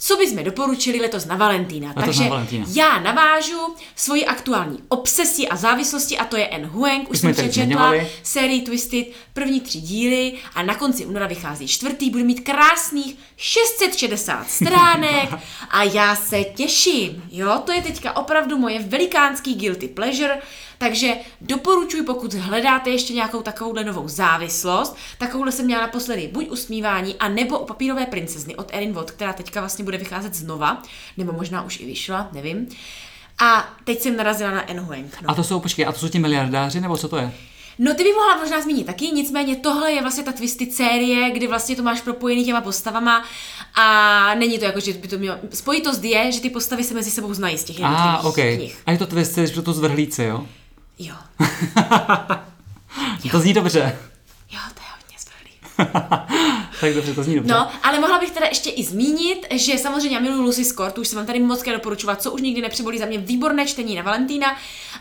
co 0.00 0.16
bychom 0.16 0.44
doporučili 0.44 1.00
letos 1.00 1.24
na 1.24 1.36
Valentína. 1.36 1.88
Letos 1.88 2.04
Takže 2.04 2.22
na 2.22 2.28
Valentína. 2.30 2.66
já 2.74 2.98
navážu 3.00 3.74
svoji 3.96 4.26
aktuální 4.26 4.78
obsesi 4.88 5.48
a 5.48 5.56
závislostí 5.56 6.18
a 6.18 6.24
to 6.24 6.36
je 6.36 6.48
N. 6.48 6.66
Huang. 6.66 7.10
Už 7.10 7.18
jsme 7.18 7.34
jsem 7.34 7.44
přečetla 7.44 7.64
zmiňovali. 7.64 8.08
sérii 8.22 8.62
Twisted, 8.62 9.06
první 9.32 9.60
tři 9.60 9.80
díly 9.80 10.32
a 10.54 10.62
na 10.62 10.74
konci 10.74 11.06
února 11.06 11.26
vychází 11.26 11.68
čtvrtý, 11.68 12.10
bude 12.10 12.24
mít 12.24 12.40
krásných 12.40 13.16
660 13.36 14.50
stránek 14.50 15.28
a 15.70 15.82
já 15.82 16.16
se 16.16 16.44
těším. 16.44 17.22
Jo, 17.30 17.62
to 17.66 17.72
je 17.72 17.82
teďka 17.82 18.16
opravdu 18.16 18.58
moje 18.58 18.78
velikánský 18.82 19.54
guilty 19.54 19.88
pleasure, 19.88 20.38
takže 20.78 21.14
doporučuji, 21.40 22.02
pokud 22.02 22.34
hledáte 22.34 22.90
ještě 22.90 23.12
nějakou 23.12 23.42
takovouhle 23.42 23.84
novou 23.84 24.08
závislost, 24.08 24.96
takovouhle 25.18 25.52
jsem 25.52 25.66
měla 25.66 25.82
naposledy 25.82 26.30
buď 26.32 26.50
usmívání, 26.50 27.14
a 27.14 27.28
nebo 27.28 27.58
u 27.58 27.64
papírové 27.64 28.06
princezny 28.06 28.56
od 28.56 28.70
Erin 28.72 28.92
Watt, 28.92 29.10
která 29.10 29.32
teďka 29.32 29.60
vlastně 29.60 29.84
bude 29.84 29.98
vycházet 29.98 30.34
znova, 30.34 30.82
nebo 31.16 31.32
možná 31.32 31.62
už 31.62 31.80
i 31.80 31.86
vyšla, 31.86 32.28
nevím. 32.32 32.68
A 33.38 33.68
teď 33.84 34.00
jsem 34.00 34.16
narazila 34.16 34.50
na. 34.50 34.64
Huang. 34.82 35.22
No. 35.22 35.30
A 35.30 35.34
to 35.34 35.44
jsou, 35.44 35.60
počkej, 35.60 35.86
a 35.86 35.92
to 35.92 35.98
jsou 35.98 36.08
ti 36.08 36.18
miliardáři, 36.18 36.80
nebo 36.80 36.96
co 36.96 37.08
to 37.08 37.16
je? 37.16 37.32
No 37.78 37.94
ty 37.94 38.02
bych 38.02 38.14
mohla 38.14 38.36
možná 38.36 38.60
zmínit 38.60 38.86
taky, 38.86 39.06
nicméně 39.06 39.56
tohle 39.56 39.92
je 39.92 40.02
vlastně 40.02 40.24
ta 40.24 40.32
twisty 40.32 40.70
série, 40.70 41.30
kdy 41.30 41.46
vlastně 41.46 41.76
to 41.76 41.82
máš 41.82 42.00
propojený 42.00 42.44
těma 42.44 42.60
postavama 42.60 43.24
a 43.74 44.34
není 44.34 44.58
to 44.58 44.64
jako, 44.64 44.80
že 44.80 44.92
by 44.92 45.08
to 45.08 45.18
mělo... 45.18 45.38
Spojitost 45.54 46.04
je, 46.04 46.32
že 46.32 46.40
ty 46.40 46.50
postavy 46.50 46.84
se 46.84 46.94
mezi 46.94 47.10
sebou 47.10 47.34
znají 47.34 47.58
z 47.58 47.64
těch 47.64 47.78
jednotlivých 47.78 48.20
ah, 48.20 48.26
ok. 48.26 48.34
knih. 48.34 48.78
A 48.86 48.92
je 48.92 48.98
to 48.98 49.06
twist, 49.06 49.38
že 49.38 49.62
to 49.62 49.72
zvrhlíci, 49.72 50.22
jo? 50.22 50.46
Jo. 50.98 51.14
To 53.30 53.40
zní 53.40 53.54
dobře. 53.54 53.98
Jo, 54.50 54.60
to 54.74 54.80
je 54.82 54.88
hodně 54.96 55.16
zvrhlý. 55.18 55.52
tak 56.80 56.94
dobře, 56.94 57.14
to 57.14 57.22
zní 57.22 57.34
dobře. 57.34 57.52
No, 57.54 57.68
ale 57.82 58.00
mohla 58.00 58.18
bych 58.18 58.30
teda 58.30 58.46
ještě 58.46 58.70
i 58.70 58.84
zmínit, 58.84 59.46
že 59.50 59.78
samozřejmě 59.78 60.16
já 60.16 60.20
miluji 60.22 60.40
Lucy 60.42 60.64
Scott, 60.64 60.98
už 60.98 61.08
jsem 61.08 61.16
vám 61.16 61.26
tady 61.26 61.40
moc 61.40 61.62
doporučovat, 61.72 62.22
co 62.22 62.30
už 62.32 62.40
nikdy 62.42 62.62
nepřebolí 62.62 62.98
za 62.98 63.06
mě 63.06 63.18
výborné 63.18 63.66
čtení 63.66 63.96
na 63.96 64.02
Valentína 64.02 64.56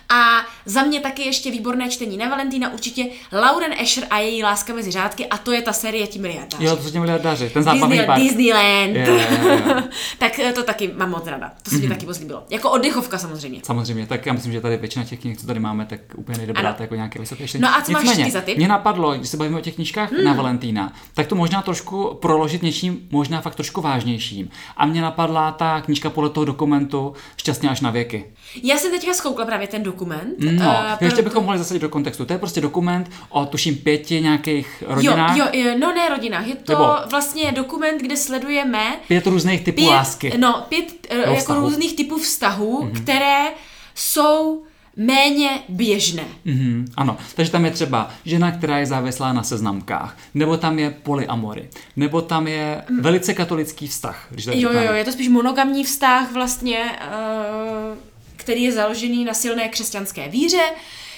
a 0.10 0.46
za 0.66 0.84
mě 0.84 1.00
taky 1.00 1.22
ještě 1.22 1.52
výborné 1.52 1.90
čtení 1.90 2.18
na 2.18 2.30
Valentína 2.30 2.74
určitě 2.74 3.06
Lauren 3.32 3.74
Asher 3.82 4.08
a 4.10 4.20
její 4.20 4.44
láska 4.44 4.74
mezi 4.74 4.92
řádky 4.92 5.26
a 5.28 5.38
to 5.38 5.52
je 5.52 5.62
ta 5.62 5.74
série 5.74 6.08
ti 6.08 6.20
miliardáři. 6.20 6.66
Jo, 6.66 6.76
to 6.76 6.84
jsou 6.84 6.90
tě 6.90 7.00
miliardáři, 7.00 7.50
ten 7.50 7.64
zábavný 7.64 7.88
Disney, 7.98 8.06
park. 8.06 8.22
Disneyland. 8.24 8.96
Je, 8.96 9.02
je, 9.02 9.14
je. 9.14 9.84
tak 10.18 10.40
eh, 10.40 10.54
to 10.54 10.64
taky 10.64 10.92
mám 10.98 11.10
moc 11.10 11.28
ráda. 11.28 11.52
To 11.64 11.70
se 11.70 11.78
mi 11.78 11.88
taky 11.88 12.06
moc 12.06 12.20
líbilo. 12.20 12.44
Jako 12.50 12.72
oddechovka 12.72 13.18
samozřejmě. 13.18 13.62
Samozřejmě, 13.64 14.08
tak 14.08 14.26
já 14.26 14.34
myslím, 14.34 14.52
že 14.54 14.62
tady 14.62 14.78
většina 14.78 15.06
těch 15.06 15.20
knih, 15.20 15.38
co 15.38 15.48
tady 15.48 15.60
máme, 15.60 15.86
tak 15.86 16.00
úplně 16.16 16.38
nejde 16.38 16.54
brát 16.54 16.80
jako 16.82 16.96
nějaké 16.96 17.20
vysoké 17.20 17.48
čtení. 17.48 17.62
No 17.62 17.68
a 17.76 17.82
co 17.82 17.92
máš 17.92 18.04
Nicméně, 18.04 18.26
ty 18.26 18.32
za 18.32 18.42
tip? 18.42 18.58
Mě 18.58 18.68
napadlo, 18.68 19.14
když 19.14 19.30
se 19.30 19.38
bavíme 19.38 19.58
o 19.58 19.62
těch 19.62 19.76
knížkách 19.76 20.12
Hmm. 20.12 20.24
na 20.24 20.34
Valentína, 20.34 20.94
tak 21.14 21.28
to 21.28 21.36
možná 21.36 21.62
trošku 21.68 22.18
proložit 22.22 22.64
něčím, 22.64 23.08
možná 23.12 23.42
fakt 23.42 23.56
trošku 23.56 23.82
vážnějším. 23.82 24.50
A 24.78 24.86
mě 24.86 25.02
napadla 25.02 25.52
ta 25.52 25.82
knížka 25.82 26.10
podle 26.10 26.30
toho 26.30 26.46
dokumentu 26.46 27.14
Šťastně 27.38 27.70
až 27.70 27.82
na 27.82 27.92
věky. 27.92 28.26
Já 28.64 28.78
jsem 28.78 28.92
teďka 28.92 29.14
zkoukla 29.14 29.46
právě 29.46 29.68
ten 29.68 29.84
dokument. 29.84 30.36
No, 30.40 30.76
eh, 31.02 31.06
ještě 31.06 31.22
bychom 31.22 31.44
mohli 31.44 31.58
zasadit 31.60 31.80
do 31.80 31.90
kontextu. 31.90 32.26
To 32.26 32.34
je 32.34 32.40
prostě 32.40 32.62
dokument 32.62 33.12
o 33.30 33.46
tuším 33.46 33.76
pěti 33.76 34.22
nějakých 34.22 34.84
Jo, 34.88 34.96
rodinách. 34.96 35.38
jo, 35.38 35.46
jo, 35.54 35.76
no 35.80 35.94
ne 35.94 36.10
rodinách, 36.10 36.48
je 36.48 36.56
to 36.56 36.72
Nebo- 36.72 36.96
vlastně 37.10 37.52
dokument, 37.52 38.02
kde 38.02 38.18
sledujeme 38.18 39.00
Pět 39.08 39.28
různých 39.28 39.64
typů 39.64 39.82
pět, 39.82 39.90
lásky. 39.90 40.34
no, 40.38 40.66
pět 40.70 40.86
uh, 41.12 41.18
jako 41.18 41.36
vztahu. 41.36 41.62
různých 41.62 41.96
typů 41.96 42.18
vztahů, 42.18 42.84
mm-hmm. 42.84 43.04
které 43.04 43.46
jsou 43.96 44.64
méně 44.98 45.50
běžné. 45.70 46.24
Mhm, 46.46 46.86
ano, 46.96 47.18
takže 47.36 47.52
tam 47.52 47.66
je 47.66 47.72
třeba 47.72 48.12
žena, 48.26 48.52
která 48.52 48.78
je 48.80 48.86
závislá 48.86 49.34
na 49.34 49.44
seznamkách, 49.44 50.18
nebo 50.34 50.58
tam 50.58 50.80
je 50.80 50.90
polyamory, 51.04 51.70
nebo 51.96 52.22
tam 52.22 52.48
je 52.48 52.84
velice 53.02 53.34
katolický 53.34 53.88
vztah. 53.88 54.28
Když 54.30 54.46
Jo, 54.46 54.54
jo, 54.56 54.60
řekneme. 54.62 54.86
jo, 54.86 54.94
je 54.94 55.04
to 55.06 55.12
spíš 55.12 55.28
monogamní 55.28 55.84
vztah 55.84 56.32
vlastně, 56.32 56.78
uh, 57.92 57.98
který 58.36 58.64
je 58.64 58.72
založený 58.72 59.26
na 59.26 59.34
silné 59.34 59.70
křesťanské 59.70 60.30
víře. 60.30 60.64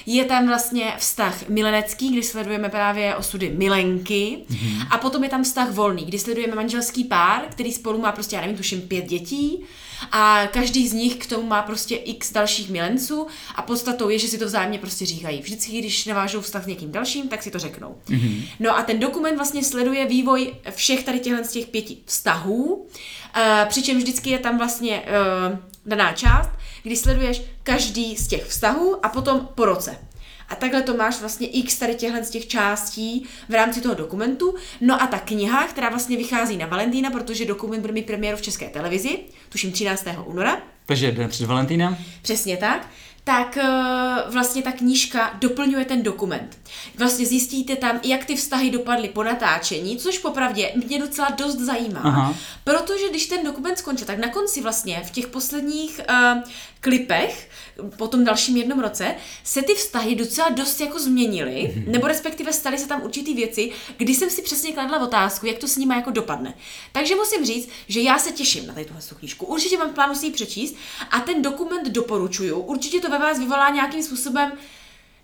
Je 0.05 0.25
tam 0.25 0.47
vlastně 0.47 0.93
vztah 0.97 1.49
milenecký, 1.49 2.09
kdy 2.11 2.23
sledujeme 2.23 2.69
právě 2.69 3.15
osudy 3.15 3.53
milenky. 3.57 4.37
Mm-hmm. 4.49 4.87
A 4.91 4.97
potom 4.97 5.23
je 5.23 5.29
tam 5.29 5.43
vztah 5.43 5.71
volný, 5.71 6.05
kdy 6.05 6.19
sledujeme 6.19 6.55
manželský 6.55 7.03
pár, 7.03 7.41
který 7.49 7.71
spolu 7.71 8.01
má 8.01 8.11
prostě, 8.11 8.35
já 8.35 8.41
nevím, 8.41 8.57
tuším 8.57 8.81
pět 8.81 9.05
dětí. 9.05 9.63
A 10.12 10.47
každý 10.47 10.88
z 10.88 10.93
nich 10.93 11.15
k 11.15 11.25
tomu 11.25 11.47
má 11.47 11.62
prostě 11.62 11.95
x 11.95 12.31
dalších 12.31 12.69
milenců 12.69 13.27
a 13.55 13.62
podstatou 13.62 14.09
je, 14.09 14.19
že 14.19 14.27
si 14.27 14.38
to 14.38 14.45
vzájemně 14.45 14.79
prostě 14.79 15.05
říkají. 15.05 15.41
Vždycky, 15.41 15.79
když 15.79 16.05
navážou 16.05 16.41
vztah 16.41 16.63
s 16.63 16.67
někým 16.67 16.91
dalším, 16.91 17.27
tak 17.27 17.43
si 17.43 17.51
to 17.51 17.59
řeknou. 17.59 17.95
Mm-hmm. 18.07 18.43
No 18.59 18.77
a 18.77 18.83
ten 18.83 18.99
dokument 18.99 19.35
vlastně 19.35 19.63
sleduje 19.63 20.05
vývoj 20.05 20.53
všech 20.71 21.03
tady 21.03 21.19
těchto 21.19 21.43
z 21.43 21.51
těch 21.51 21.67
pěti 21.67 21.97
vztahů, 22.05 22.88
eh, 23.35 23.65
přičemž 23.69 24.03
vždycky 24.03 24.29
je 24.29 24.39
tam 24.39 24.57
vlastně 24.57 25.03
eh, 25.05 25.59
daná 25.85 26.13
část, 26.13 26.49
kdy 26.83 26.95
sleduješ 26.95 27.41
každý 27.63 28.15
z 28.15 28.27
těch 28.27 28.45
vztahů 28.45 29.05
a 29.05 29.09
potom 29.09 29.49
po 29.55 29.65
roce. 29.65 30.09
A 30.49 30.55
takhle 30.55 30.81
to 30.81 30.97
máš 30.97 31.19
vlastně 31.19 31.47
x 31.47 31.79
tady 31.79 31.95
těchhle 31.95 32.23
z 32.23 32.29
těch 32.29 32.47
částí 32.47 33.25
v 33.49 33.53
rámci 33.53 33.81
toho 33.81 33.95
dokumentu. 33.95 34.55
No 34.81 35.01
a 35.01 35.07
ta 35.07 35.19
kniha, 35.19 35.67
která 35.67 35.89
vlastně 35.89 36.17
vychází 36.17 36.57
na 36.57 36.67
Valentína, 36.67 37.12
protože 37.12 37.45
dokument 37.45 37.81
bude 37.81 37.93
mít 37.93 38.05
premiéru 38.05 38.38
v 38.38 38.41
české 38.41 38.69
televizi, 38.69 39.19
tuším 39.49 39.71
13. 39.71 40.05
února, 40.25 40.62
Takže 40.85 41.12
den 41.12 41.29
před 41.29 41.45
Valentínem. 41.45 41.97
Přesně 42.21 42.57
tak. 42.57 42.88
Tak 43.23 43.58
eh, 43.58 44.23
vlastně 44.27 44.62
ta 44.62 44.71
knížka 44.71 45.38
doplňuje 45.39 45.86
ten 45.86 46.03
dokument. 46.03 46.58
Vlastně 46.97 47.25
zjistíte 47.25 47.75
tam, 47.75 47.99
jak 48.03 48.25
ty 48.25 48.36
vztahy 48.36 48.69
dopadly 48.69 49.10
po 49.10 49.23
natáčení, 49.23 49.97
což 49.97 50.17
popravdě 50.17 50.71
mě 50.88 50.99
docela 50.99 51.29
dost 51.29 51.60
zajímá. 51.60 52.01
Aha. 52.03 52.36
Protože 52.63 53.10
když 53.10 53.25
ten 53.25 53.43
dokument 53.43 53.77
skončil, 53.77 54.08
tak 54.08 54.17
na 54.17 54.29
konci 54.29 54.62
vlastně 54.62 55.03
v 55.05 55.12
těch 55.12 55.27
posledních 55.27 56.01
uh, 56.10 56.41
klipech, 56.79 57.49
po 57.97 58.08
tom 58.08 58.23
dalším 58.23 58.58
jednom 58.58 58.79
roce, 58.79 59.15
se 59.43 59.62
ty 59.62 59.73
vztahy 59.73 60.15
docela 60.15 60.49
dost 60.49 60.82
jako 60.82 60.99
změnily, 60.99 61.84
nebo 61.88 62.08
respektive 62.08 62.53
staly 62.53 62.77
se 62.77 62.88
tam 62.88 63.01
určitý 63.03 63.34
věci, 63.34 63.71
kdy 63.97 64.15
jsem 64.15 64.29
si 64.29 64.41
přesně 64.41 64.73
kladla 64.73 64.99
otázku, 64.99 65.45
jak 65.45 65.58
to 65.58 65.67
s 65.67 65.77
nima 65.77 65.95
jako 65.95 66.12
dopadne. 66.12 66.53
Takže 66.91 67.15
musím 67.15 67.45
říct, 67.45 67.69
že 67.88 68.01
já 68.01 68.19
se 68.19 68.32
těším 68.32 68.67
na 68.67 68.73
tady 68.73 68.86
tuhle 68.86 69.01
tu 69.10 69.15
knížku. 69.15 69.45
Určitě 69.45 69.77
mám 69.77 69.93
plánu 69.93 70.15
si 70.15 70.25
ji 70.25 70.32
přečíst 70.32 70.75
a 71.12 71.19
ten 71.19 71.41
dokument 71.41 71.89
doporučuju. 71.89 72.60
Určitě 72.60 72.99
to 73.01 73.09
ve 73.10 73.19
vás 73.19 73.39
vyvolá 73.39 73.69
nějakým 73.69 74.04
způsobem 74.04 74.52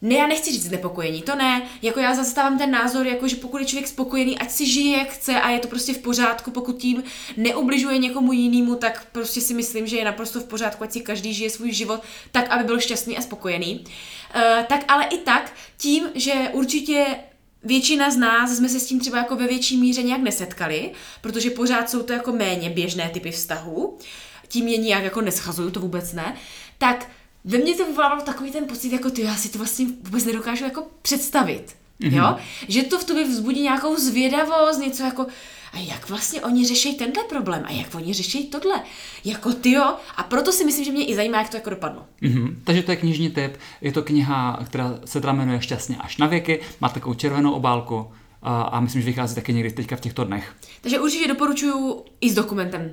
ne, 0.01 0.15
já 0.15 0.27
nechci 0.27 0.51
říct 0.51 0.65
znepokojení, 0.65 1.21
to 1.21 1.35
ne. 1.35 1.61
Jako 1.81 1.99
já 1.99 2.15
zastávám 2.15 2.57
ten 2.57 2.71
názor, 2.71 3.07
jako 3.07 3.27
že 3.27 3.35
pokud 3.35 3.57
je 3.57 3.65
člověk 3.65 3.87
spokojený, 3.87 4.39
ať 4.39 4.51
si 4.51 4.65
žije 4.65 4.97
jak 4.97 5.09
chce 5.09 5.41
a 5.41 5.49
je 5.49 5.59
to 5.59 5.67
prostě 5.67 5.93
v 5.93 5.97
pořádku, 5.97 6.51
pokud 6.51 6.77
tím 6.77 7.03
neubližuje 7.37 7.97
někomu 7.97 8.33
jinému, 8.33 8.75
tak 8.75 9.07
prostě 9.11 9.41
si 9.41 9.53
myslím, 9.53 9.87
že 9.87 9.97
je 9.97 10.05
naprosto 10.05 10.39
v 10.39 10.45
pořádku, 10.45 10.83
ať 10.83 10.91
si 10.91 11.01
každý 11.01 11.33
žije 11.33 11.49
svůj 11.49 11.71
život 11.71 12.03
tak, 12.31 12.49
aby 12.49 12.63
byl 12.63 12.79
šťastný 12.79 13.17
a 13.17 13.21
spokojený. 13.21 13.79
Uh, 13.79 14.41
tak 14.65 14.85
ale 14.87 15.05
i 15.05 15.17
tak, 15.17 15.53
tím, 15.77 16.09
že 16.15 16.33
určitě 16.53 17.05
Většina 17.67 18.11
z 18.11 18.17
nás 18.17 18.51
jsme 18.51 18.69
se 18.69 18.79
s 18.79 18.85
tím 18.85 18.99
třeba 18.99 19.17
jako 19.17 19.35
ve 19.35 19.47
větší 19.47 19.77
míře 19.77 20.03
nějak 20.03 20.21
nesetkali, 20.21 20.91
protože 21.21 21.49
pořád 21.49 21.89
jsou 21.89 22.03
to 22.03 22.13
jako 22.13 22.31
méně 22.31 22.69
běžné 22.69 23.09
typy 23.09 23.31
vztahů, 23.31 23.97
tím 24.47 24.67
je 24.67 24.77
nijak 24.77 25.03
jako 25.03 25.21
neschazuju, 25.21 25.71
to 25.71 25.79
vůbec 25.79 26.13
ne, 26.13 26.35
tak 26.77 27.09
ve 27.45 27.57
mně 27.57 27.75
to 27.75 27.85
vyvolávalo 27.85 28.21
takový 28.21 28.51
ten 28.51 28.65
pocit, 28.65 28.91
jako 28.91 29.09
ty, 29.09 29.21
já 29.21 29.35
si 29.35 29.49
to 29.49 29.57
vlastně 29.57 29.85
vůbec 30.01 30.25
nedokážu 30.25 30.63
jako 30.63 30.87
představit. 31.01 31.75
Mm-hmm. 32.01 32.17
Jo? 32.17 32.35
Že 32.67 32.83
to 32.83 32.99
v 32.99 33.03
tobě 33.03 33.27
vzbudí 33.27 33.61
nějakou 33.61 33.95
zvědavost, 33.95 34.79
něco 34.79 35.03
jako, 35.03 35.25
a 35.73 35.77
jak 35.79 36.09
vlastně 36.09 36.41
oni 36.41 36.65
řeší 36.65 36.95
tenhle 36.95 37.23
problém, 37.23 37.63
a 37.65 37.71
jak 37.71 37.95
oni 37.95 38.13
řeší 38.13 38.47
tohle. 38.47 38.83
Jako 39.25 39.53
ty 39.53 39.71
jo, 39.71 39.95
a 40.15 40.23
proto 40.23 40.51
si 40.51 40.65
myslím, 40.65 40.85
že 40.85 40.91
mě 40.91 41.05
i 41.05 41.15
zajímá, 41.15 41.37
jak 41.37 41.49
to 41.49 41.57
jako 41.57 41.69
dopadlo. 41.69 42.05
Mhm. 42.21 42.61
Takže 42.63 42.83
to 42.83 42.91
je 42.91 42.97
knižní 42.97 43.29
tip. 43.29 43.57
Je 43.81 43.91
to 43.91 44.03
kniha, 44.03 44.59
která 44.65 44.99
se 45.05 45.21
teda 45.21 45.33
jmenuje 45.33 45.61
Šťastně 45.61 45.97
až 45.99 46.17
na 46.17 46.27
věky. 46.27 46.61
Má 46.81 46.89
takovou 46.89 47.15
červenou 47.15 47.51
obálku 47.51 48.11
a, 48.41 48.61
a 48.61 48.79
myslím, 48.79 49.01
že 49.01 49.05
vychází 49.05 49.35
taky 49.35 49.53
někdy 49.53 49.71
teďka 49.71 49.95
v 49.95 50.01
těchto 50.01 50.23
dnech. 50.23 50.55
Takže 50.81 50.99
určitě 50.99 51.27
doporučuju 51.27 52.05
i 52.21 52.29
s 52.29 52.35
dokumentem. 52.35 52.91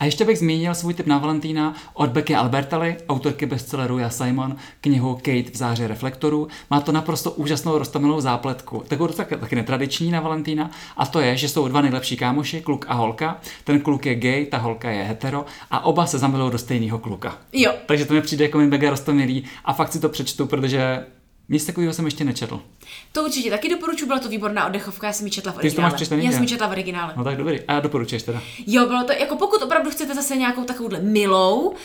A 0.00 0.04
ještě 0.04 0.24
bych 0.24 0.38
zmínil 0.38 0.74
svůj 0.74 0.94
tip 0.94 1.06
na 1.06 1.18
Valentína 1.18 1.74
od 1.94 2.10
Becky 2.10 2.34
Albertali, 2.34 2.96
autorky 3.08 3.46
bestselleru 3.46 3.98
Ja 3.98 4.10
Simon, 4.10 4.56
knihu 4.80 5.14
Kate 5.14 5.50
v 5.52 5.56
záři 5.56 5.86
reflektorů. 5.86 6.48
Má 6.70 6.80
to 6.80 6.92
naprosto 6.92 7.30
úžasnou 7.30 7.78
roztomilou 7.78 8.20
zápletku, 8.20 8.82
takovou 8.88 9.08
taky, 9.08 9.36
taky 9.36 9.56
netradiční 9.56 10.10
na 10.10 10.20
Valentína, 10.20 10.70
a 10.96 11.06
to 11.06 11.20
je, 11.20 11.36
že 11.36 11.48
jsou 11.48 11.68
dva 11.68 11.80
nejlepší 11.80 12.16
kámoši, 12.16 12.60
kluk 12.60 12.86
a 12.88 12.94
holka. 12.94 13.40
Ten 13.64 13.80
kluk 13.80 14.06
je 14.06 14.14
gay, 14.14 14.46
ta 14.46 14.58
holka 14.58 14.90
je 14.90 15.04
hetero 15.04 15.44
a 15.70 15.84
oba 15.84 16.06
se 16.06 16.18
zamilují 16.18 16.52
do 16.52 16.58
stejného 16.58 16.98
kluka. 16.98 17.38
Jo. 17.52 17.72
Takže 17.86 18.04
to 18.04 18.14
mi 18.14 18.20
přijde 18.20 18.44
jako 18.44 18.58
mi 18.58 18.66
mega 18.66 18.90
roztomilý 18.90 19.44
a 19.64 19.72
fakt 19.72 19.92
si 19.92 20.00
to 20.00 20.08
přečtu, 20.08 20.46
protože 20.46 21.06
nic 21.48 21.66
takového 21.66 21.92
jsem 21.94 22.04
ještě 22.04 22.24
nečetl. 22.24 22.60
To 23.12 23.24
určitě 23.24 23.50
taky 23.50 23.68
doporučuji, 23.68 24.06
byla 24.06 24.18
to 24.18 24.28
výborná 24.28 24.66
oddechovka, 24.66 25.06
já 25.06 25.12
jsem 25.12 25.26
ji 25.26 25.32
četla 25.32 25.52
v 25.52 25.58
Ty 25.58 25.70
jsi 25.70 25.76
to 25.76 25.80
originále. 25.80 25.90
máš 25.90 25.96
přečtený, 25.96 26.24
já 26.24 26.32
jsem 26.32 26.42
ji 26.42 26.48
četla 26.48 26.66
v 26.66 26.70
originále. 26.70 27.14
No 27.16 27.24
tak 27.24 27.36
dobrý. 27.36 27.60
A 27.68 27.80
doporučuješ 27.80 28.22
teda. 28.22 28.42
Jo, 28.66 28.86
bylo 28.86 29.04
to, 29.04 29.12
jako 29.12 29.36
pokud 29.36 29.62
opravdu 29.62 29.90
chcete 29.90 30.14
zase 30.14 30.36
nějakou 30.36 30.64
takovouhle 30.64 31.00
milou, 31.00 31.58
uh, 31.68 31.76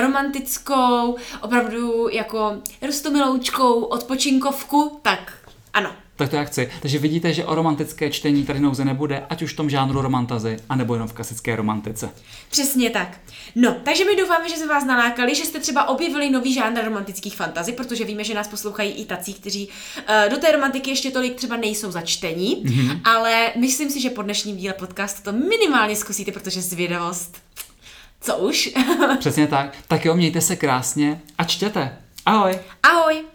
romantickou, 0.00 1.16
opravdu 1.40 2.08
jako 2.12 2.56
rostomiloučkou 2.82 3.82
odpočinkovku, 3.82 4.98
tak 5.02 5.32
ano. 5.72 5.90
Tak 6.20 6.28
to 6.28 6.36
já 6.36 6.44
chci. 6.44 6.70
Takže 6.82 6.98
vidíte, 6.98 7.32
že 7.32 7.44
o 7.44 7.54
romantické 7.54 8.10
čtení 8.10 8.44
tady 8.44 8.60
nouze 8.60 8.84
nebude, 8.84 9.22
ať 9.30 9.42
už 9.42 9.52
v 9.52 9.56
tom 9.56 9.70
žánru 9.70 10.00
romantazy, 10.00 10.56
anebo 10.68 10.94
jenom 10.94 11.08
v 11.08 11.12
klasické 11.12 11.56
romantice. 11.56 12.10
Přesně 12.50 12.90
tak. 12.90 13.20
No, 13.54 13.76
takže 13.84 14.04
my 14.04 14.16
doufáme, 14.16 14.48
že 14.48 14.56
jsme 14.56 14.66
vás 14.66 14.84
nalákali, 14.84 15.34
že 15.34 15.44
jste 15.44 15.60
třeba 15.60 15.88
objevili 15.88 16.30
nový 16.30 16.54
žánr 16.54 16.84
romantických 16.84 17.36
fantazí, 17.36 17.72
protože 17.72 18.04
víme, 18.04 18.24
že 18.24 18.34
nás 18.34 18.48
poslouchají 18.48 18.92
i 18.92 19.04
tací, 19.04 19.34
kteří 19.34 19.68
uh, 19.68 20.30
do 20.30 20.36
té 20.36 20.52
romantiky 20.52 20.90
ještě 20.90 21.10
tolik 21.10 21.34
třeba 21.34 21.56
nejsou 21.56 21.90
začtení, 21.90 22.64
mm-hmm. 22.64 23.00
ale 23.04 23.52
myslím 23.56 23.90
si, 23.90 24.00
že 24.00 24.10
po 24.10 24.22
dnešním 24.22 24.56
díle 24.56 24.74
podcastu 24.74 25.22
to 25.22 25.32
minimálně 25.32 25.96
zkusíte, 25.96 26.32
protože 26.32 26.62
zvědavost. 26.62 27.38
Co 28.20 28.36
už? 28.36 28.74
Přesně 29.18 29.46
tak. 29.46 29.76
Tak 29.88 30.04
jo, 30.04 30.14
mějte 30.14 30.40
se 30.40 30.56
krásně 30.56 31.20
a 31.38 31.44
čtěte. 31.44 31.96
Ahoj! 32.26 32.58
Ahoj! 32.82 33.30